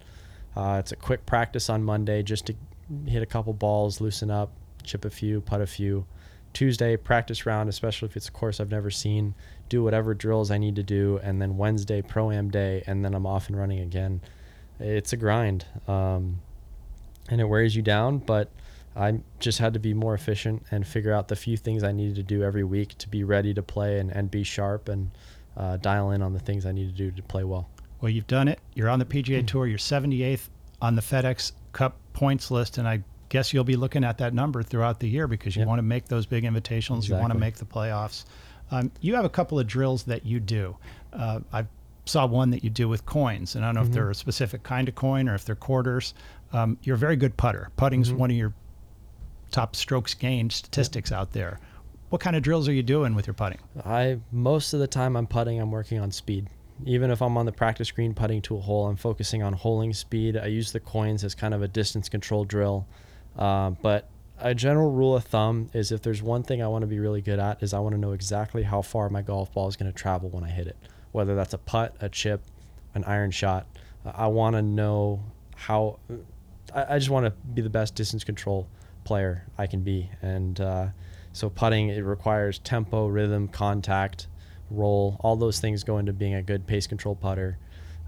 uh, 0.56 0.76
it's 0.78 0.92
a 0.92 0.96
quick 0.96 1.24
practice 1.26 1.70
on 1.70 1.82
Monday 1.82 2.22
just 2.22 2.46
to 2.46 2.54
hit 3.06 3.22
a 3.22 3.26
couple 3.26 3.52
balls, 3.52 4.00
loosen 4.00 4.30
up, 4.30 4.50
chip 4.82 5.04
a 5.04 5.10
few, 5.10 5.40
putt 5.40 5.60
a 5.60 5.66
few. 5.66 6.06
Tuesday, 6.54 6.96
practice 6.96 7.44
round, 7.46 7.68
especially 7.68 8.08
if 8.08 8.16
it's 8.16 8.28
a 8.28 8.32
course 8.32 8.58
I've 8.58 8.70
never 8.70 8.90
seen, 8.90 9.34
do 9.68 9.84
whatever 9.84 10.14
drills 10.14 10.50
I 10.50 10.58
need 10.58 10.76
to 10.76 10.82
do, 10.82 11.20
and 11.22 11.40
then 11.40 11.58
Wednesday, 11.58 12.00
pro 12.00 12.30
am 12.30 12.50
day, 12.50 12.82
and 12.86 13.04
then 13.04 13.14
I'm 13.14 13.26
off 13.26 13.48
and 13.48 13.56
running 13.56 13.80
again 13.80 14.22
it's 14.80 15.12
a 15.12 15.16
grind 15.16 15.66
um, 15.86 16.40
and 17.28 17.40
it 17.40 17.44
wears 17.44 17.74
you 17.74 17.82
down 17.82 18.18
but 18.18 18.50
i 18.96 19.18
just 19.38 19.58
had 19.58 19.74
to 19.74 19.80
be 19.80 19.94
more 19.94 20.14
efficient 20.14 20.62
and 20.70 20.86
figure 20.86 21.12
out 21.12 21.28
the 21.28 21.36
few 21.36 21.56
things 21.56 21.82
i 21.82 21.92
needed 21.92 22.14
to 22.14 22.22
do 22.22 22.42
every 22.42 22.64
week 22.64 22.96
to 22.98 23.08
be 23.08 23.24
ready 23.24 23.52
to 23.54 23.62
play 23.62 23.98
and, 23.98 24.10
and 24.10 24.30
be 24.30 24.42
sharp 24.42 24.88
and 24.88 25.10
uh, 25.56 25.76
dial 25.78 26.10
in 26.10 26.22
on 26.22 26.32
the 26.32 26.38
things 26.38 26.66
i 26.66 26.72
need 26.72 26.88
to 26.88 26.96
do 26.96 27.10
to 27.10 27.22
play 27.22 27.44
well 27.44 27.68
well 28.00 28.10
you've 28.10 28.26
done 28.26 28.48
it 28.48 28.60
you're 28.74 28.88
on 28.88 28.98
the 28.98 29.04
pga 29.04 29.38
mm-hmm. 29.38 29.46
tour 29.46 29.66
you're 29.66 29.78
78th 29.78 30.48
on 30.80 30.94
the 30.94 31.02
fedex 31.02 31.52
cup 31.72 31.96
points 32.12 32.50
list 32.50 32.78
and 32.78 32.88
i 32.88 33.02
guess 33.28 33.52
you'll 33.52 33.64
be 33.64 33.76
looking 33.76 34.04
at 34.04 34.18
that 34.18 34.32
number 34.32 34.62
throughout 34.62 35.00
the 35.00 35.08
year 35.08 35.26
because 35.26 35.54
you 35.54 35.60
yep. 35.60 35.68
want 35.68 35.78
to 35.78 35.82
make 35.82 36.06
those 36.06 36.24
big 36.24 36.44
invitations 36.44 37.04
exactly. 37.04 37.16
you 37.16 37.20
want 37.20 37.32
to 37.32 37.38
make 37.38 37.56
the 37.56 37.64
playoffs 37.64 38.24
um, 38.70 38.90
you 39.00 39.14
have 39.14 39.24
a 39.24 39.30
couple 39.30 39.58
of 39.58 39.66
drills 39.66 40.04
that 40.04 40.24
you 40.24 40.40
do 40.40 40.76
uh, 41.12 41.40
i've 41.52 41.66
saw 42.08 42.26
one 42.26 42.50
that 42.50 42.64
you 42.64 42.70
do 42.70 42.88
with 42.88 43.06
coins, 43.06 43.54
and 43.54 43.64
I 43.64 43.68
don't 43.68 43.74
know 43.74 43.80
mm-hmm. 43.82 43.90
if 43.90 43.94
they're 43.94 44.10
a 44.10 44.14
specific 44.14 44.62
kind 44.62 44.88
of 44.88 44.94
coin 44.94 45.28
or 45.28 45.34
if 45.34 45.44
they're 45.44 45.54
quarters. 45.54 46.14
Um, 46.52 46.78
you're 46.82 46.96
a 46.96 46.98
very 46.98 47.16
good 47.16 47.36
putter. 47.36 47.70
Putting's 47.76 48.08
mm-hmm. 48.08 48.18
one 48.18 48.30
of 48.30 48.36
your 48.36 48.54
top 49.50 49.76
strokes 49.76 50.14
gained 50.14 50.52
statistics 50.52 51.10
yep. 51.10 51.20
out 51.20 51.32
there. 51.32 51.60
What 52.10 52.20
kind 52.20 52.36
of 52.36 52.42
drills 52.42 52.68
are 52.68 52.72
you 52.72 52.82
doing 52.82 53.14
with 53.14 53.26
your 53.26 53.34
putting? 53.34 53.58
I 53.84 54.18
most 54.32 54.72
of 54.72 54.80
the 54.80 54.86
time 54.86 55.16
I'm 55.16 55.26
putting, 55.26 55.60
I'm 55.60 55.70
working 55.70 56.00
on 56.00 56.10
speed. 56.10 56.48
Even 56.86 57.10
if 57.10 57.20
I'm 57.20 57.36
on 57.36 57.44
the 57.44 57.52
practice 57.52 57.90
green 57.90 58.14
putting 58.14 58.40
to 58.42 58.56
a 58.56 58.60
hole, 58.60 58.86
I'm 58.86 58.96
focusing 58.96 59.42
on 59.42 59.52
holing 59.52 59.92
speed. 59.92 60.36
I 60.36 60.46
use 60.46 60.72
the 60.72 60.80
coins 60.80 61.24
as 61.24 61.34
kind 61.34 61.52
of 61.52 61.60
a 61.60 61.68
distance 61.68 62.08
control 62.08 62.44
drill. 62.44 62.86
Uh, 63.36 63.70
but 63.82 64.08
a 64.38 64.54
general 64.54 64.90
rule 64.90 65.16
of 65.16 65.24
thumb 65.24 65.68
is 65.74 65.92
if 65.92 66.02
there's 66.02 66.22
one 66.22 66.44
thing 66.44 66.62
I 66.62 66.68
want 66.68 66.82
to 66.82 66.86
be 66.86 67.00
really 67.00 67.20
good 67.20 67.40
at 67.40 67.62
is 67.62 67.74
I 67.74 67.80
want 67.80 67.94
to 67.94 68.00
know 68.00 68.12
exactly 68.12 68.62
how 68.62 68.80
far 68.80 69.10
my 69.10 69.22
golf 69.22 69.52
ball 69.52 69.68
is 69.68 69.76
going 69.76 69.90
to 69.90 69.96
travel 69.96 70.30
when 70.30 70.44
I 70.44 70.50
hit 70.50 70.68
it 70.68 70.76
whether 71.18 71.34
that's 71.34 71.52
a 71.52 71.58
putt, 71.58 71.96
a 72.00 72.08
chip, 72.08 72.40
an 72.94 73.02
iron 73.02 73.32
shot. 73.32 73.66
Uh, 74.06 74.12
I 74.14 74.28
want 74.28 74.54
to 74.54 74.62
know 74.62 75.20
how. 75.56 75.98
I, 76.72 76.94
I 76.94 76.98
just 76.98 77.10
want 77.10 77.26
to 77.26 77.30
be 77.30 77.60
the 77.60 77.68
best 77.68 77.96
distance 77.96 78.22
control 78.22 78.68
player 79.02 79.44
I 79.58 79.66
can 79.66 79.80
be, 79.80 80.08
and 80.22 80.60
uh, 80.60 80.86
so 81.32 81.50
putting 81.50 81.88
it 81.88 82.04
requires 82.04 82.60
tempo, 82.60 83.08
rhythm, 83.08 83.48
contact, 83.48 84.28
roll. 84.70 85.16
All 85.18 85.34
those 85.34 85.58
things 85.58 85.82
go 85.82 85.98
into 85.98 86.12
being 86.12 86.34
a 86.34 86.42
good 86.42 86.68
pace 86.68 86.86
control 86.86 87.16
putter. 87.16 87.58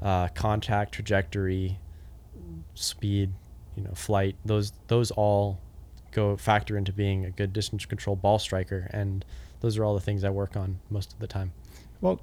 Uh, 0.00 0.29
contact, 0.29 0.93
trajectory, 0.93 1.79
speed, 2.75 3.33
you 3.75 3.83
know, 3.83 3.93
flight. 3.93 4.37
Those 4.45 4.73
those 4.87 5.11
all 5.11 5.59
go 6.12 6.37
factor 6.37 6.76
into 6.79 6.93
being 6.93 7.25
a 7.25 7.31
good 7.33 7.52
distance 7.52 7.87
control 7.87 8.14
ball 8.14 8.38
striker, 8.38 8.88
and 8.93 9.25
those 9.62 9.76
are 9.79 9.85
all 9.85 9.95
the 9.95 10.00
things 10.00 10.23
I 10.23 10.31
work 10.31 10.57
on 10.57 10.79
most 10.90 11.12
of 11.12 11.19
the 11.19 11.26
time. 11.26 11.52
Well, 12.00 12.21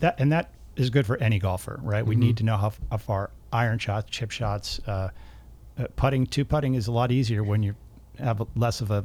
that 0.00 0.16
and 0.18 0.32
that 0.32 0.50
is 0.76 0.90
good 0.90 1.06
for 1.06 1.16
any 1.18 1.38
golfer, 1.38 1.78
right? 1.82 2.00
Mm-hmm. 2.00 2.08
We 2.08 2.16
need 2.16 2.36
to 2.38 2.44
know 2.44 2.56
how, 2.56 2.72
how, 2.90 2.96
far 2.96 3.30
iron 3.52 3.78
shots, 3.78 4.10
chip 4.10 4.30
shots, 4.30 4.80
uh, 4.86 5.10
uh, 5.78 5.86
putting. 5.96 6.26
Two 6.26 6.44
putting 6.44 6.74
is 6.74 6.86
a 6.88 6.92
lot 6.92 7.12
easier 7.12 7.42
when 7.44 7.62
you 7.62 7.74
have 8.18 8.42
less 8.56 8.80
of 8.80 8.90
a, 8.90 9.04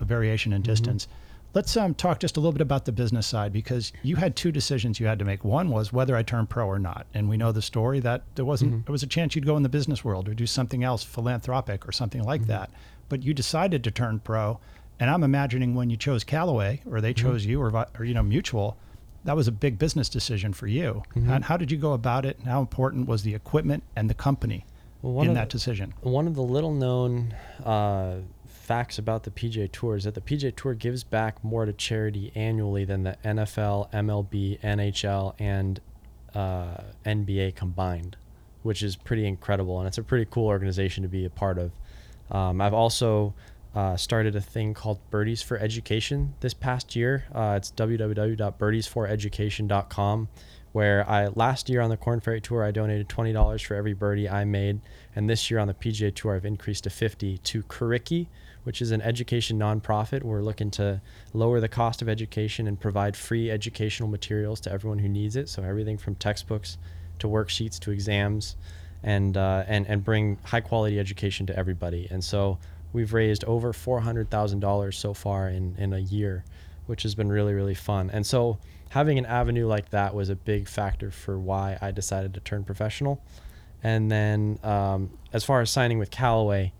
a 0.00 0.04
variation 0.04 0.52
in 0.52 0.62
mm-hmm. 0.62 0.70
distance. 0.72 1.08
let's 1.54 1.76
um, 1.76 1.94
talk 1.94 2.18
just 2.18 2.36
a 2.36 2.40
little 2.40 2.52
bit 2.52 2.60
about 2.60 2.84
the 2.84 2.90
business 2.92 3.26
side 3.28 3.52
because 3.52 3.92
you 4.02 4.16
had 4.16 4.34
two 4.34 4.50
decisions 4.50 4.98
you 4.98 5.06
had 5.06 5.20
to 5.20 5.24
make. 5.24 5.44
One 5.44 5.70
was 5.70 5.92
whether 5.92 6.16
I 6.16 6.22
turned 6.24 6.50
pro 6.50 6.66
or 6.66 6.80
not, 6.80 7.06
and 7.14 7.28
we 7.28 7.36
know 7.36 7.52
the 7.52 7.62
story 7.62 8.00
that 8.00 8.22
there 8.34 8.44
wasn't 8.44 8.72
Mm-hmm. 8.72 8.80
there 8.86 8.92
was 8.92 9.02
a 9.04 9.08
chance 9.08 9.34
you'd 9.36 9.46
go 9.46 9.56
in 9.56 9.62
the 9.62 9.68
business 9.68 10.04
world 10.04 10.28
or 10.28 10.34
do 10.34 10.46
something 10.46 10.82
else 10.82 11.04
philanthropic 11.04 11.86
or 11.86 11.92
something 11.92 12.22
like 12.24 12.42
Mm-hmm. 12.42 12.50
that. 12.50 12.70
But 13.08 13.22
you 13.22 13.34
decided 13.34 13.84
to 13.84 13.90
turn 13.92 14.18
pro, 14.18 14.58
and 14.98 15.10
I'm 15.10 15.22
imagining 15.22 15.74
when 15.76 15.90
you 15.90 15.96
chose 15.96 16.24
Callaway 16.24 16.80
or 16.90 17.00
they 17.00 17.14
Mm-hmm. 17.14 17.26
chose 17.26 17.46
you 17.46 17.60
or, 17.62 17.86
or 17.98 18.04
you 18.04 18.14
know 18.14 18.22
Mutual, 18.24 18.76
that 19.24 19.34
was 19.36 19.48
a 19.48 19.52
big 19.52 19.78
business 19.78 20.08
decision 20.08 20.52
for 20.52 20.66
you. 20.66 21.02
Mm-hmm. 21.14 21.30
And 21.30 21.44
how 21.44 21.56
did 21.56 21.70
you 21.70 21.78
go 21.78 21.92
about 21.92 22.24
it? 22.26 22.38
And 22.38 22.48
how 22.48 22.60
important 22.60 23.08
was 23.08 23.22
the 23.22 23.34
equipment 23.34 23.82
and 23.96 24.08
the 24.10 24.14
company 24.14 24.64
Well, 25.02 25.24
in 25.26 25.34
that 25.34 25.48
the- 25.48 25.52
decision? 25.58 25.94
one 26.02 26.26
of 26.26 26.34
the 26.34 26.42
little 26.42 26.72
known 26.72 27.34
uh, 27.64 28.16
facts 28.46 28.98
about 28.98 29.22
the 29.24 29.30
PGA 29.30 29.70
Tour 29.70 29.96
is 29.96 30.04
that 30.04 30.14
the 30.14 30.20
PGA 30.20 30.54
Tour 30.54 30.74
gives 30.74 31.04
back 31.04 31.42
more 31.44 31.64
to 31.64 31.72
charity 31.72 32.32
annually 32.34 32.84
than 32.84 33.02
the 33.04 33.16
NFL, 33.24 33.90
MLB, 33.92 34.60
NHL, 34.60 35.34
and 35.38 35.80
uh, 36.34 36.78
NBA 37.06 37.54
combined, 37.54 38.16
which 38.62 38.82
is 38.82 38.96
pretty 38.96 39.26
incredible. 39.26 39.78
And 39.78 39.86
it's 39.88 39.98
a 39.98 40.02
pretty 40.02 40.26
cool 40.30 40.46
organization 40.46 41.02
to 41.02 41.08
be 41.08 41.24
a 41.24 41.30
part 41.30 41.58
of. 41.58 41.70
Um, 42.30 42.60
I've 42.60 42.74
also 42.74 43.34
uh, 43.74 43.96
started 43.96 44.36
a 44.36 44.40
thing 44.40 44.74
called 44.74 45.00
Birdies 45.10 45.42
for 45.42 45.58
Education 45.58 46.34
this 46.40 46.54
past 46.54 46.94
year. 46.94 47.24
Uh, 47.34 47.54
it's 47.56 47.72
www.birdiesforeducation.com 47.72 50.28
where 50.74 51.08
I 51.08 51.28
last 51.28 51.68
year 51.68 51.80
on 51.80 51.88
the 51.88 51.96
Korn 51.96 52.18
Ferry 52.18 52.40
Tour 52.40 52.64
I 52.64 52.72
donated 52.72 53.08
twenty 53.08 53.32
dollars 53.32 53.62
for 53.62 53.76
every 53.76 53.94
birdie 53.94 54.28
I 54.28 54.44
made, 54.44 54.80
and 55.14 55.30
this 55.30 55.48
year 55.48 55.60
on 55.60 55.68
the 55.68 55.74
PGA 55.74 56.12
Tour 56.12 56.34
I've 56.34 56.44
increased 56.44 56.82
to 56.82 56.90
fifty 56.90 57.38
to 57.38 57.62
Curriki, 57.62 58.26
which 58.64 58.82
is 58.82 58.90
an 58.90 59.00
education 59.00 59.56
nonprofit. 59.56 60.24
We're 60.24 60.42
looking 60.42 60.72
to 60.72 61.00
lower 61.32 61.60
the 61.60 61.68
cost 61.68 62.02
of 62.02 62.08
education 62.08 62.66
and 62.66 62.80
provide 62.80 63.16
free 63.16 63.52
educational 63.52 64.08
materials 64.08 64.58
to 64.62 64.72
everyone 64.72 64.98
who 64.98 65.08
needs 65.08 65.36
it. 65.36 65.48
So 65.48 65.62
everything 65.62 65.96
from 65.96 66.16
textbooks 66.16 66.76
to 67.20 67.28
worksheets 67.28 67.78
to 67.78 67.92
exams, 67.92 68.56
and 69.04 69.36
uh, 69.36 69.62
and 69.68 69.86
and 69.86 70.02
bring 70.02 70.38
high 70.42 70.60
quality 70.60 70.98
education 70.98 71.46
to 71.46 71.56
everybody. 71.56 72.08
And 72.10 72.24
so 72.24 72.58
we've 72.94 73.12
raised 73.12 73.44
over 73.44 73.74
four 73.74 74.00
hundred 74.00 74.30
thousand 74.30 74.60
dollars 74.60 74.96
so 74.96 75.12
far 75.12 75.50
in 75.50 75.76
in 75.76 75.92
a 75.92 75.98
year, 75.98 76.44
which 76.86 77.02
has 77.02 77.14
been 77.14 77.30
really 77.30 77.52
really 77.52 77.74
fun. 77.74 78.08
And 78.10 78.26
so 78.26 78.58
having 78.88 79.18
an 79.18 79.26
avenue 79.26 79.66
like 79.66 79.90
that 79.90 80.14
was 80.14 80.30
a 80.30 80.36
big 80.36 80.68
factor 80.68 81.10
for 81.10 81.38
why 81.38 81.76
I 81.82 81.90
decided 81.90 82.32
to 82.34 82.40
turn 82.40 82.64
professional. 82.64 83.20
And 83.82 84.10
then 84.10 84.58
um, 84.62 85.10
as 85.32 85.44
far 85.44 85.60
as 85.60 85.68
signing 85.70 85.98
with 85.98 86.10
Callaway, 86.10 86.72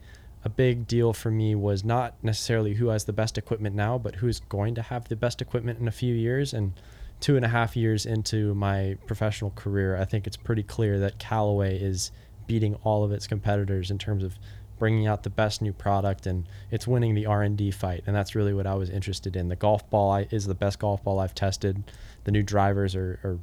a 0.44 0.48
big 0.48 0.86
deal 0.86 1.12
for 1.12 1.30
me 1.30 1.54
was 1.54 1.84
not 1.84 2.14
necessarily 2.22 2.74
who 2.74 2.88
has 2.88 3.04
the 3.04 3.12
best 3.12 3.36
equipment 3.36 3.74
now, 3.76 3.98
but 3.98 4.14
who's 4.16 4.40
going 4.40 4.74
to 4.76 4.82
have 4.82 5.08
the 5.08 5.16
best 5.16 5.42
equipment 5.42 5.80
in 5.80 5.88
a 5.88 5.92
few 5.92 6.14
years. 6.14 6.54
And 6.54 6.72
two 7.20 7.36
and 7.36 7.44
a 7.44 7.48
half 7.48 7.76
years 7.76 8.06
into 8.06 8.54
my 8.54 8.96
professional 9.06 9.50
career, 9.50 9.96
I 9.96 10.04
think 10.04 10.26
it's 10.26 10.36
pretty 10.36 10.62
clear 10.62 10.98
that 11.00 11.18
Callaway 11.18 11.78
is 11.78 12.12
beating 12.46 12.74
all 12.84 13.04
of 13.04 13.12
its 13.12 13.26
competitors 13.26 13.90
in 13.90 13.98
terms 13.98 14.22
of 14.22 14.38
bringing 14.78 15.06
out 15.06 15.22
the 15.22 15.30
best 15.30 15.62
new 15.62 15.72
product 15.72 16.26
and 16.26 16.46
it's 16.70 16.86
winning 16.86 17.14
the 17.14 17.26
R&D 17.26 17.70
fight 17.70 18.02
and 18.06 18.14
that's 18.14 18.34
really 18.34 18.52
what 18.54 18.66
I 18.66 18.74
was 18.74 18.90
interested 18.90 19.36
in. 19.36 19.48
The 19.48 19.56
golf 19.56 19.88
ball 19.90 20.10
I, 20.12 20.26
is 20.30 20.46
the 20.46 20.54
best 20.54 20.78
golf 20.78 21.02
ball 21.04 21.20
I've 21.20 21.34
tested. 21.34 21.82
The 22.24 22.32
new 22.32 22.42
drivers 22.42 22.94
are, 22.96 23.20
are 23.24 23.38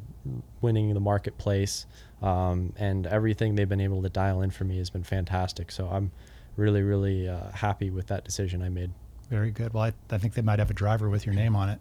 winning 0.61 0.93
the 0.93 0.99
marketplace 0.99 1.85
um, 2.21 2.73
and 2.77 3.07
everything 3.07 3.55
they've 3.55 3.69
been 3.69 3.81
able 3.81 4.01
to 4.03 4.09
dial 4.09 4.41
in 4.41 4.51
for 4.51 4.63
me 4.63 4.77
has 4.77 4.89
been 4.89 5.03
fantastic. 5.03 5.71
So 5.71 5.87
I'm 5.87 6.11
really 6.57 6.81
really 6.81 7.27
uh, 7.27 7.49
happy 7.51 7.89
with 7.89 8.07
that 8.07 8.25
decision 8.25 8.61
I 8.61 8.69
made. 8.69 8.91
Very 9.29 9.51
good. 9.51 9.73
Well, 9.73 9.83
I, 9.83 9.93
I 10.13 10.17
think 10.17 10.33
they 10.33 10.41
might 10.41 10.59
have 10.59 10.69
a 10.69 10.73
driver 10.73 11.09
with 11.09 11.25
your 11.25 11.33
name 11.33 11.55
on 11.55 11.69
it. 11.69 11.79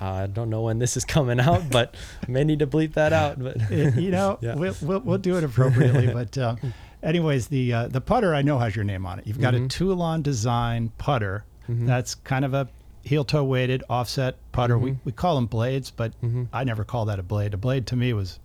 I 0.00 0.26
don't 0.26 0.50
know 0.50 0.62
when 0.62 0.78
this 0.78 0.96
is 0.96 1.04
coming 1.04 1.38
out, 1.38 1.70
but 1.70 1.94
may 2.26 2.42
need 2.44 2.58
to 2.60 2.66
bleep 2.66 2.94
that 2.94 3.12
out. 3.12 3.42
But 3.42 3.70
you 3.70 4.10
know, 4.10 4.38
Yeah. 4.42 4.54
we'll, 4.54 4.74
we'll, 4.82 5.00
we'll 5.00 5.18
do 5.18 5.36
it 5.36 5.44
appropriately. 5.44 6.06
but 6.12 6.36
uh, 6.38 6.56
anyways, 7.02 7.48
the 7.48 7.72
uh, 7.72 7.88
the 7.88 8.00
putter 8.00 8.34
I 8.34 8.42
know 8.42 8.58
has 8.58 8.74
your 8.76 8.84
name 8.84 9.06
on 9.06 9.18
it. 9.18 9.26
You've 9.26 9.40
got 9.40 9.54
Mhm. 9.54 9.64
a 9.64 9.68
Toulon 9.68 10.22
design 10.22 10.90
putter 10.98 11.44
Mhm. 11.68 11.86
that's 11.86 12.14
kind 12.14 12.44
of 12.44 12.54
a 12.54 12.68
heel 13.04 13.24
toe 13.24 13.42
weighted 13.44 13.82
offset 13.90 14.36
putter. 14.52 14.78
We, 14.78 14.92
Mhm. 14.92 14.96
we 15.04 15.12
call 15.12 15.34
them 15.34 15.46
blades, 15.46 15.90
but 15.90 16.12
Mhm. 16.22 16.48
I 16.52 16.64
never 16.64 16.84
call 16.84 17.04
that 17.06 17.18
a 17.18 17.22
blade. 17.22 17.52
A 17.54 17.56
blade 17.56 17.86
to 17.88 17.96
me 17.96 18.12
was 18.12 18.38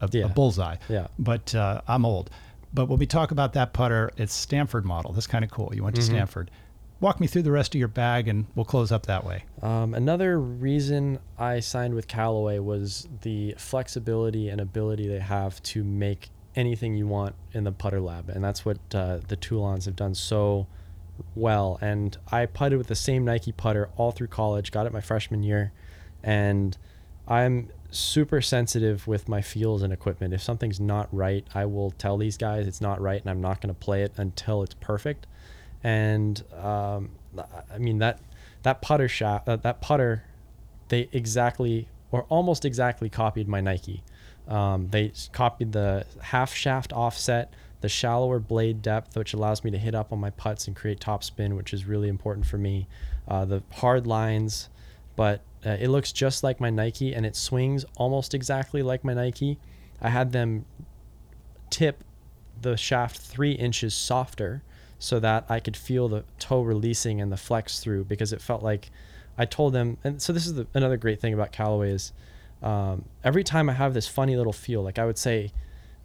a, 0.00 0.08
Yeah. 0.12 0.24
a 0.24 0.28
bullseye. 0.28 0.76
yeah, 0.88 1.06
But 1.18 1.54
uh, 1.54 1.80
I'm 1.86 2.04
old. 2.04 2.28
But 2.72 2.86
when 2.88 2.98
we 2.98 3.06
talk 3.06 3.30
about 3.30 3.52
that 3.52 3.72
putter, 3.72 4.10
it's 4.16 4.32
Stanford 4.34 4.84
model. 4.84 5.12
That's 5.12 5.28
kind 5.28 5.44
of 5.44 5.50
cool. 5.50 5.70
You 5.74 5.84
went 5.84 5.94
to 5.96 6.02
Mhm. 6.02 6.06
Stanford. 6.06 6.50
Walk 7.00 7.20
me 7.20 7.26
through 7.28 7.42
the 7.42 7.52
rest 7.52 7.74
of 7.74 7.78
your 7.78 7.86
bag, 7.88 8.26
and 8.28 8.46
we'll 8.56 8.64
close 8.64 8.90
up 8.90 9.06
that 9.06 9.24
way. 9.24 9.44
Um, 9.62 9.94
another 9.94 10.40
reason 10.40 11.18
I 11.38 11.60
signed 11.60 11.94
with 11.94 12.08
Callaway 12.08 12.58
was 12.58 13.06
the 13.22 13.54
flexibility 13.58 14.48
and 14.48 14.60
ability 14.60 15.06
they 15.06 15.20
have 15.20 15.62
to 15.64 15.84
make 15.84 16.30
anything 16.56 16.94
you 16.94 17.06
want 17.06 17.34
in 17.52 17.64
the 17.64 17.72
putter 17.72 18.00
lab, 18.00 18.28
and 18.28 18.42
that's 18.42 18.64
what 18.64 18.78
uh, 18.94 19.18
the 19.28 19.36
Toulons 19.36 19.84
have 19.86 19.96
done 19.96 20.14
so 20.14 20.66
well. 21.34 21.78
And 21.80 22.16
I 22.30 22.46
putted 22.46 22.78
with 22.78 22.88
the 22.88 22.94
same 22.94 23.24
Nike 23.24 23.52
putter 23.52 23.90
all 23.96 24.12
through 24.12 24.28
college, 24.28 24.70
got 24.72 24.86
it 24.86 24.92
my 24.92 25.00
freshman 25.00 25.42
year, 25.42 25.72
and 26.22 26.76
I'm 27.26 27.70
super 27.90 28.40
sensitive 28.40 29.06
with 29.06 29.28
my 29.28 29.40
feels 29.40 29.82
and 29.82 29.92
equipment. 29.92 30.34
If 30.34 30.42
something's 30.42 30.80
not 30.80 31.08
right, 31.12 31.46
I 31.54 31.64
will 31.66 31.92
tell 31.92 32.16
these 32.16 32.36
guys 32.36 32.66
it's 32.66 32.80
not 32.80 33.00
right, 33.00 33.20
and 33.20 33.30
I'm 33.30 33.40
not 33.40 33.60
going 33.60 33.72
to 33.74 33.78
play 33.78 34.02
it 34.02 34.12
until 34.16 34.62
it's 34.62 34.74
perfect. 34.74 35.26
And 35.82 36.42
um, 36.54 37.10
I 37.72 37.78
mean 37.78 37.98
that 37.98 38.20
that 38.62 38.80
putter 38.80 39.08
shot, 39.08 39.48
uh, 39.48 39.56
that 39.56 39.80
putter, 39.80 40.24
they 40.88 41.08
exactly 41.12 41.88
or 42.10 42.22
almost 42.28 42.64
exactly 42.64 43.08
copied 43.08 43.48
my 43.48 43.60
Nike. 43.60 44.02
Um, 44.48 44.88
they 44.88 45.12
copied 45.32 45.72
the 45.72 46.06
half 46.20 46.54
shaft 46.54 46.92
offset, 46.92 47.52
the 47.80 47.88
shallower 47.88 48.38
blade 48.38 48.82
depth, 48.82 49.16
which 49.16 49.32
allows 49.34 49.64
me 49.64 49.70
to 49.70 49.78
hit 49.78 49.94
up 49.94 50.12
on 50.12 50.18
my 50.18 50.30
putts 50.30 50.66
and 50.66 50.76
create 50.76 51.00
top 51.00 51.24
spin, 51.24 51.56
which 51.56 51.72
is 51.72 51.84
really 51.84 52.08
important 52.08 52.46
for 52.46 52.58
me. 52.58 52.86
Uh, 53.26 53.44
the 53.44 53.62
hard 53.72 54.06
lines, 54.06 54.68
but 55.16 55.40
uh, 55.64 55.76
it 55.80 55.88
looks 55.88 56.12
just 56.12 56.42
like 56.42 56.60
my 56.60 56.70
Nike 56.70 57.14
and 57.14 57.24
it 57.24 57.36
swings 57.36 57.84
almost 57.96 58.34
exactly 58.34 58.82
like 58.82 59.04
my 59.04 59.14
Nike. 59.14 59.58
I 60.00 60.10
had 60.10 60.32
them 60.32 60.66
tip 61.70 62.04
the 62.60 62.76
shaft 62.76 63.18
three 63.18 63.52
inches 63.52 63.94
softer 63.94 64.62
so 64.98 65.20
that 65.20 65.44
I 65.48 65.60
could 65.60 65.76
feel 65.76 66.08
the 66.08 66.24
toe 66.38 66.62
releasing 66.62 67.20
and 67.20 67.32
the 67.32 67.36
flex 67.36 67.80
through 67.80 68.04
because 68.04 68.32
it 68.32 68.40
felt 68.40 68.62
like 68.62 68.90
I 69.36 69.44
told 69.44 69.72
them. 69.72 69.98
And 70.04 70.20
so 70.20 70.32
this 70.32 70.46
is 70.46 70.54
the, 70.54 70.66
another 70.74 70.96
great 70.96 71.20
thing 71.20 71.34
about 71.34 71.52
Callaway 71.52 71.90
is 71.90 72.12
um, 72.62 73.04
every 73.22 73.44
time 73.44 73.68
I 73.68 73.74
have 73.74 73.94
this 73.94 74.08
funny 74.08 74.36
little 74.36 74.52
feel, 74.52 74.82
like 74.82 74.98
I 74.98 75.04
would 75.04 75.18
say 75.18 75.52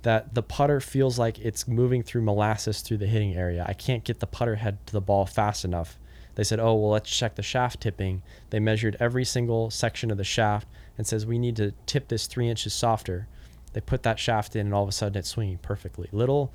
that 0.01 0.33
the 0.33 0.43
putter 0.43 0.79
feels 0.79 1.19
like 1.19 1.39
it's 1.39 1.67
moving 1.67 2.03
through 2.03 2.21
molasses 2.21 2.81
through 2.81 2.97
the 2.97 3.07
hitting 3.07 3.35
area. 3.35 3.65
I 3.67 3.73
can't 3.73 4.03
get 4.03 4.19
the 4.19 4.27
putter 4.27 4.55
head 4.55 4.85
to 4.87 4.93
the 4.93 5.01
ball 5.01 5.25
fast 5.25 5.65
enough. 5.65 5.99
They 6.35 6.43
said, 6.43 6.59
"Oh, 6.59 6.75
well, 6.75 6.91
let's 6.91 7.09
check 7.09 7.35
the 7.35 7.43
shaft 7.43 7.81
tipping." 7.81 8.21
They 8.49 8.59
measured 8.59 8.95
every 8.99 9.25
single 9.25 9.69
section 9.69 10.09
of 10.09 10.17
the 10.17 10.23
shaft 10.23 10.67
and 10.97 11.05
says 11.05 11.25
we 11.25 11.37
need 11.37 11.55
to 11.57 11.73
tip 11.85 12.07
this 12.07 12.27
three 12.27 12.49
inches 12.49 12.73
softer. 12.73 13.27
They 13.73 13.81
put 13.81 14.03
that 14.03 14.19
shaft 14.19 14.55
in, 14.55 14.67
and 14.67 14.73
all 14.73 14.83
of 14.83 14.89
a 14.89 14.93
sudden 14.93 15.17
it's 15.17 15.29
swinging 15.29 15.57
perfectly. 15.57 16.07
Little 16.11 16.53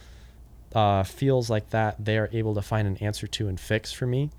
uh, 0.75 1.03
feels 1.03 1.51
like 1.51 1.71
that 1.71 2.03
they 2.05 2.19
are 2.19 2.29
able 2.33 2.55
to 2.55 2.63
find 2.63 2.89
an 2.89 2.97
answer 2.99 3.27
to 3.27 3.49
and 3.49 3.61
fix 3.61 3.93
for 3.93 4.07
me. 4.07 4.31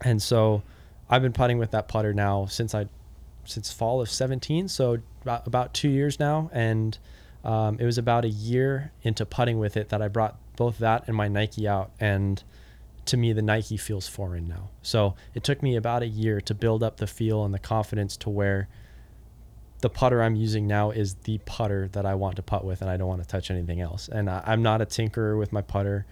And 0.00 0.20
so 0.20 0.62
I've 1.08 1.22
been 1.22 1.32
putting 1.32 1.58
with 1.58 1.70
that 1.70 1.88
putter 1.88 2.12
now 2.12 2.46
since 2.46 2.74
I 2.74 2.86
since 3.44 3.72
fall 3.72 4.00
of 4.00 4.10
17, 4.10 4.68
so 4.68 4.98
about, 5.22 5.46
about 5.46 5.74
two 5.74 5.88
years 5.88 6.18
now. 6.20 6.50
And 6.52 6.98
um, 7.44 7.78
it 7.80 7.84
was 7.84 7.98
about 7.98 8.24
a 8.24 8.28
year 8.28 8.92
into 9.02 9.26
putting 9.26 9.58
with 9.58 9.76
it 9.76 9.88
that 9.88 10.00
I 10.00 10.08
brought 10.08 10.38
both 10.56 10.78
that 10.78 11.04
and 11.06 11.16
my 11.16 11.28
Nike 11.28 11.66
out. 11.66 11.90
And 11.98 12.42
to 13.06 13.16
me, 13.16 13.32
the 13.32 13.42
Nike 13.42 13.76
feels 13.76 14.06
foreign 14.06 14.46
now. 14.46 14.70
So 14.82 15.14
it 15.34 15.42
took 15.42 15.62
me 15.62 15.76
about 15.76 16.02
a 16.02 16.06
year 16.06 16.40
to 16.42 16.54
build 16.54 16.82
up 16.82 16.98
the 16.98 17.06
feel 17.06 17.44
and 17.44 17.52
the 17.52 17.58
confidence 17.58 18.16
to 18.18 18.30
where 18.30 18.68
the 19.80 19.90
putter 19.90 20.22
I'm 20.22 20.36
using 20.36 20.68
now 20.68 20.92
is 20.92 21.14
the 21.24 21.38
putter 21.38 21.88
that 21.92 22.06
I 22.06 22.14
want 22.14 22.36
to 22.36 22.42
putt 22.42 22.64
with, 22.64 22.82
and 22.82 22.90
I 22.90 22.96
don't 22.96 23.08
want 23.08 23.20
to 23.20 23.28
touch 23.28 23.50
anything 23.50 23.80
else. 23.80 24.08
And 24.08 24.30
I, 24.30 24.42
I'm 24.46 24.62
not 24.62 24.80
a 24.80 24.86
tinkerer 24.86 25.36
with 25.36 25.52
my 25.52 25.60
putter. 25.60 26.06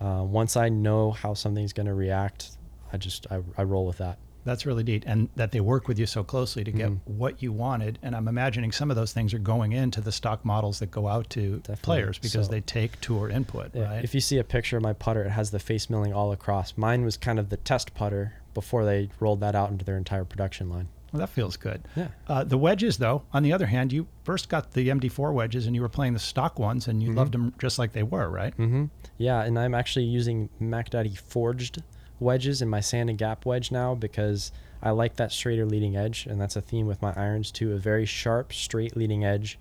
Uh, 0.00 0.24
once 0.24 0.56
I 0.56 0.70
know 0.70 1.10
how 1.10 1.34
something's 1.34 1.74
going 1.74 1.86
to 1.86 1.94
react, 1.94 2.52
I 2.90 2.96
just 2.96 3.26
I, 3.30 3.42
I 3.58 3.64
roll 3.64 3.86
with 3.86 3.98
that. 3.98 4.18
That's 4.44 4.64
really 4.66 4.82
neat, 4.82 5.04
and 5.06 5.28
that 5.36 5.52
they 5.52 5.60
work 5.60 5.86
with 5.88 5.98
you 5.98 6.06
so 6.06 6.24
closely 6.24 6.64
to 6.64 6.72
get 6.72 6.90
Mhm. 6.90 6.98
what 7.04 7.42
you 7.42 7.52
wanted. 7.52 7.98
And 8.02 8.16
I'm 8.16 8.26
imagining 8.28 8.72
some 8.72 8.90
of 8.90 8.96
those 8.96 9.12
things 9.12 9.34
are 9.34 9.38
going 9.38 9.72
into 9.72 10.00
the 10.00 10.12
stock 10.12 10.44
models 10.44 10.78
that 10.78 10.90
go 10.90 11.08
out 11.08 11.28
to 11.30 11.58
Definitely. 11.58 11.76
players 11.82 12.18
because 12.18 12.46
So- 12.46 12.52
they 12.52 12.60
take 12.60 13.00
tour 13.00 13.28
input, 13.28 13.74
Yeah, 13.74 13.84
right? 13.84 14.04
If 14.04 14.14
you 14.14 14.20
see 14.20 14.38
a 14.38 14.44
picture 14.44 14.76
of 14.76 14.82
my 14.82 14.92
putter, 14.94 15.22
it 15.24 15.30
has 15.30 15.50
the 15.50 15.58
face 15.58 15.90
milling 15.90 16.12
all 16.12 16.32
across. 16.32 16.72
Mine 16.76 17.04
was 17.04 17.16
kind 17.16 17.38
of 17.38 17.50
the 17.50 17.56
test 17.58 17.94
putter 17.94 18.34
before 18.54 18.84
they 18.84 19.10
rolled 19.20 19.40
that 19.40 19.54
out 19.54 19.70
into 19.70 19.84
their 19.84 19.96
entire 19.96 20.24
production 20.24 20.68
line. 20.70 20.88
well, 21.12 21.18
that 21.18 21.28
feels 21.28 21.56
good. 21.56 21.82
Yeah. 21.96 22.06
Uh, 22.28 22.44
the 22.44 22.56
wedges, 22.56 22.98
though, 22.98 23.22
on 23.32 23.42
the 23.42 23.52
other 23.52 23.66
hand, 23.66 23.92
you 23.92 24.06
first 24.22 24.48
got 24.48 24.74
the 24.74 24.88
MD4 24.90 25.32
wedges 25.32 25.66
and 25.66 25.74
you 25.74 25.82
were 25.82 25.88
playing 25.88 26.12
the 26.12 26.20
stock 26.20 26.56
ones, 26.56 26.86
and 26.86 27.02
you 27.02 27.10
Mhm. 27.10 27.16
loved 27.16 27.32
them 27.32 27.52
just 27.58 27.80
like 27.80 27.92
they 27.94 28.04
were, 28.04 28.30
right? 28.30 28.56
Mm-hmm. 28.56 28.84
Yeah, 29.18 29.42
and 29.42 29.58
I'm 29.58 29.74
actually 29.74 30.04
using 30.04 30.50
Mac 30.60 30.90
Daddy 30.90 31.16
forged 31.16 31.82
wedges 32.20 32.62
in 32.62 32.68
my 32.68 32.80
sand 32.80 33.10
and 33.10 33.18
gap 33.18 33.44
wedge 33.46 33.72
now 33.72 33.94
because 33.94 34.52
I 34.82 34.90
like 34.90 35.16
that 35.16 35.32
straighter 35.32 35.66
leading 35.66 35.96
edge, 35.96 36.26
and 36.26 36.40
that's 36.40 36.56
a 36.56 36.60
theme 36.60 36.86
with 36.86 37.02
my 37.02 37.12
irons 37.16 37.50
too. 37.50 37.72
A 37.72 37.78
very 37.78 38.06
sharp, 38.06 38.52
straight 38.52 38.96
leading 38.96 39.24
edge. 39.24 39.58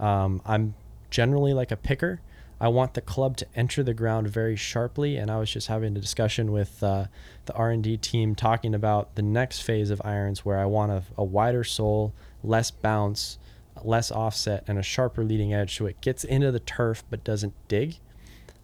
Um, 0.00 0.42
I'm 0.44 0.74
generally 1.10 1.54
like 1.54 1.70
a 1.70 1.76
picker. 1.76 2.20
I 2.60 2.68
want 2.68 2.94
the 2.94 3.00
club 3.00 3.36
to 3.36 3.46
enter 3.54 3.82
the 3.82 3.94
ground 3.94 4.28
very 4.28 4.56
sharply, 4.56 5.16
and 5.16 5.30
I 5.30 5.38
was 5.38 5.50
just 5.50 5.68
having 5.68 5.96
a 5.96 6.00
discussion 6.00 6.50
with 6.50 6.82
uh, 6.82 7.06
the 7.46 7.54
R&D 7.54 7.98
team 7.98 8.34
talking 8.34 8.74
about 8.74 9.14
the 9.14 9.22
next 9.22 9.60
phase 9.60 9.90
of 9.90 10.02
irons 10.04 10.44
where 10.44 10.58
I 10.58 10.64
want 10.64 10.90
a, 10.90 11.02
a 11.16 11.24
wider 11.24 11.62
sole, 11.62 12.12
less 12.42 12.70
bounce, 12.72 13.38
less 13.84 14.10
offset, 14.10 14.64
and 14.66 14.76
a 14.76 14.82
sharper 14.82 15.22
leading 15.22 15.54
edge 15.54 15.76
so 15.78 15.86
it 15.86 16.00
gets 16.00 16.24
into 16.24 16.50
the 16.50 16.60
turf 16.60 17.04
but 17.08 17.22
doesn't 17.22 17.54
dig. 17.68 17.98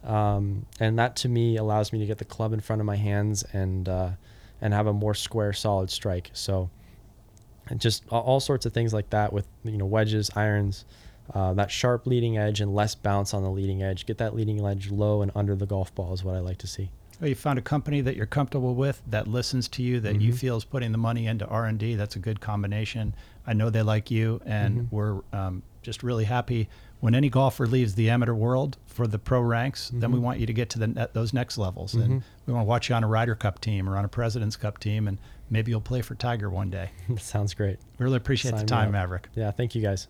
Um, 0.05 0.67
and 0.79 0.99
that 0.99 1.15
to 1.17 1.29
me 1.29 1.57
allows 1.57 1.91
me 1.91 1.99
to 1.99 2.05
get 2.05 2.19
the 2.19 2.25
club 2.25 2.53
in 2.53 2.59
front 2.59 2.79
of 2.79 2.85
my 2.85 2.95
hands 2.95 3.43
and 3.53 3.89
uh, 3.89 4.11
and 4.61 4.73
have 4.73 4.87
a 4.87 4.93
more 4.93 5.15
square, 5.15 5.51
solid 5.51 5.89
strike. 5.89 6.29
So, 6.33 6.69
and 7.67 7.81
just 7.81 8.03
all 8.09 8.39
sorts 8.39 8.65
of 8.65 8.73
things 8.73 8.93
like 8.93 9.09
that 9.09 9.33
with 9.33 9.47
you 9.63 9.77
know 9.77 9.85
wedges, 9.85 10.29
irons, 10.35 10.85
uh, 11.33 11.53
that 11.53 11.71
sharp 11.71 12.05
leading 12.05 12.37
edge 12.37 12.61
and 12.61 12.73
less 12.75 12.93
bounce 12.93 13.33
on 13.33 13.41
the 13.41 13.49
leading 13.49 13.81
edge. 13.81 14.05
Get 14.05 14.19
that 14.19 14.35
leading 14.35 14.63
edge 14.65 14.91
low 14.91 15.21
and 15.21 15.31
under 15.35 15.55
the 15.55 15.65
golf 15.65 15.93
ball 15.95 16.13
is 16.13 16.23
what 16.23 16.35
I 16.35 16.39
like 16.39 16.59
to 16.59 16.67
see. 16.67 16.91
Well, 17.19 17.29
you 17.29 17.35
found 17.35 17.57
a 17.57 17.61
company 17.61 18.01
that 18.01 18.15
you're 18.15 18.25
comfortable 18.25 18.75
with 18.75 19.01
that 19.07 19.27
listens 19.27 19.67
to 19.69 19.81
you 19.81 20.01
that 20.01 20.13
mm-hmm. 20.13 20.21
you 20.21 20.33
feel 20.33 20.57
is 20.57 20.65
putting 20.65 20.91
the 20.91 20.97
money 20.97 21.27
into 21.27 21.47
R 21.47 21.65
and 21.65 21.79
D. 21.79 21.95
That's 21.95 22.15
a 22.15 22.19
good 22.19 22.41
combination. 22.41 23.15
I 23.47 23.53
know 23.53 23.69
they 23.69 23.81
like 23.81 24.11
you, 24.11 24.41
and 24.45 24.81
mm-hmm. 24.81 24.95
we're 24.95 25.21
um, 25.31 25.63
just 25.81 26.03
really 26.03 26.25
happy 26.25 26.67
when 26.99 27.13
any 27.15 27.29
golfer 27.29 27.67
leaves 27.67 27.95
the 27.95 28.09
amateur 28.09 28.33
world 28.33 28.77
for 28.85 29.07
the 29.07 29.19
pro 29.19 29.41
ranks, 29.41 29.87
mm-hmm. 29.87 29.99
then 29.99 30.11
we 30.11 30.17
mm-hmm. 30.17 30.25
want 30.25 30.39
you 30.39 30.45
to 30.45 30.53
get 30.53 30.69
to 30.71 30.79
the 30.79 31.09
those 31.13 31.33
next 31.33 31.57
levels, 31.57 31.93
mm-hmm. 31.93 32.03
and 32.03 32.23
we 32.45 32.53
want 32.53 32.65
to 32.65 32.69
watch 32.69 32.89
you 32.89 32.95
on 32.95 33.03
a 33.03 33.07
Ryder 33.07 33.35
Cup 33.35 33.59
team 33.59 33.89
or 33.89 33.97
on 33.97 34.05
a 34.05 34.09
President's 34.09 34.55
Cup 34.55 34.79
team, 34.79 35.07
and 35.07 35.19
maybe 35.49 35.71
you'll 35.71 35.81
play 35.81 36.01
for 36.01 36.15
Tiger 36.15 36.49
one 36.49 36.69
day. 36.69 36.91
Sounds 37.17 37.53
great. 37.53 37.79
We 37.99 38.03
really 38.03 38.17
appreciate 38.17 38.51
Sign 38.51 38.61
the 38.61 38.65
time, 38.65 38.91
Maverick. 38.91 39.29
Yeah, 39.35 39.51
thank 39.51 39.75
you 39.75 39.81
guys. 39.81 40.07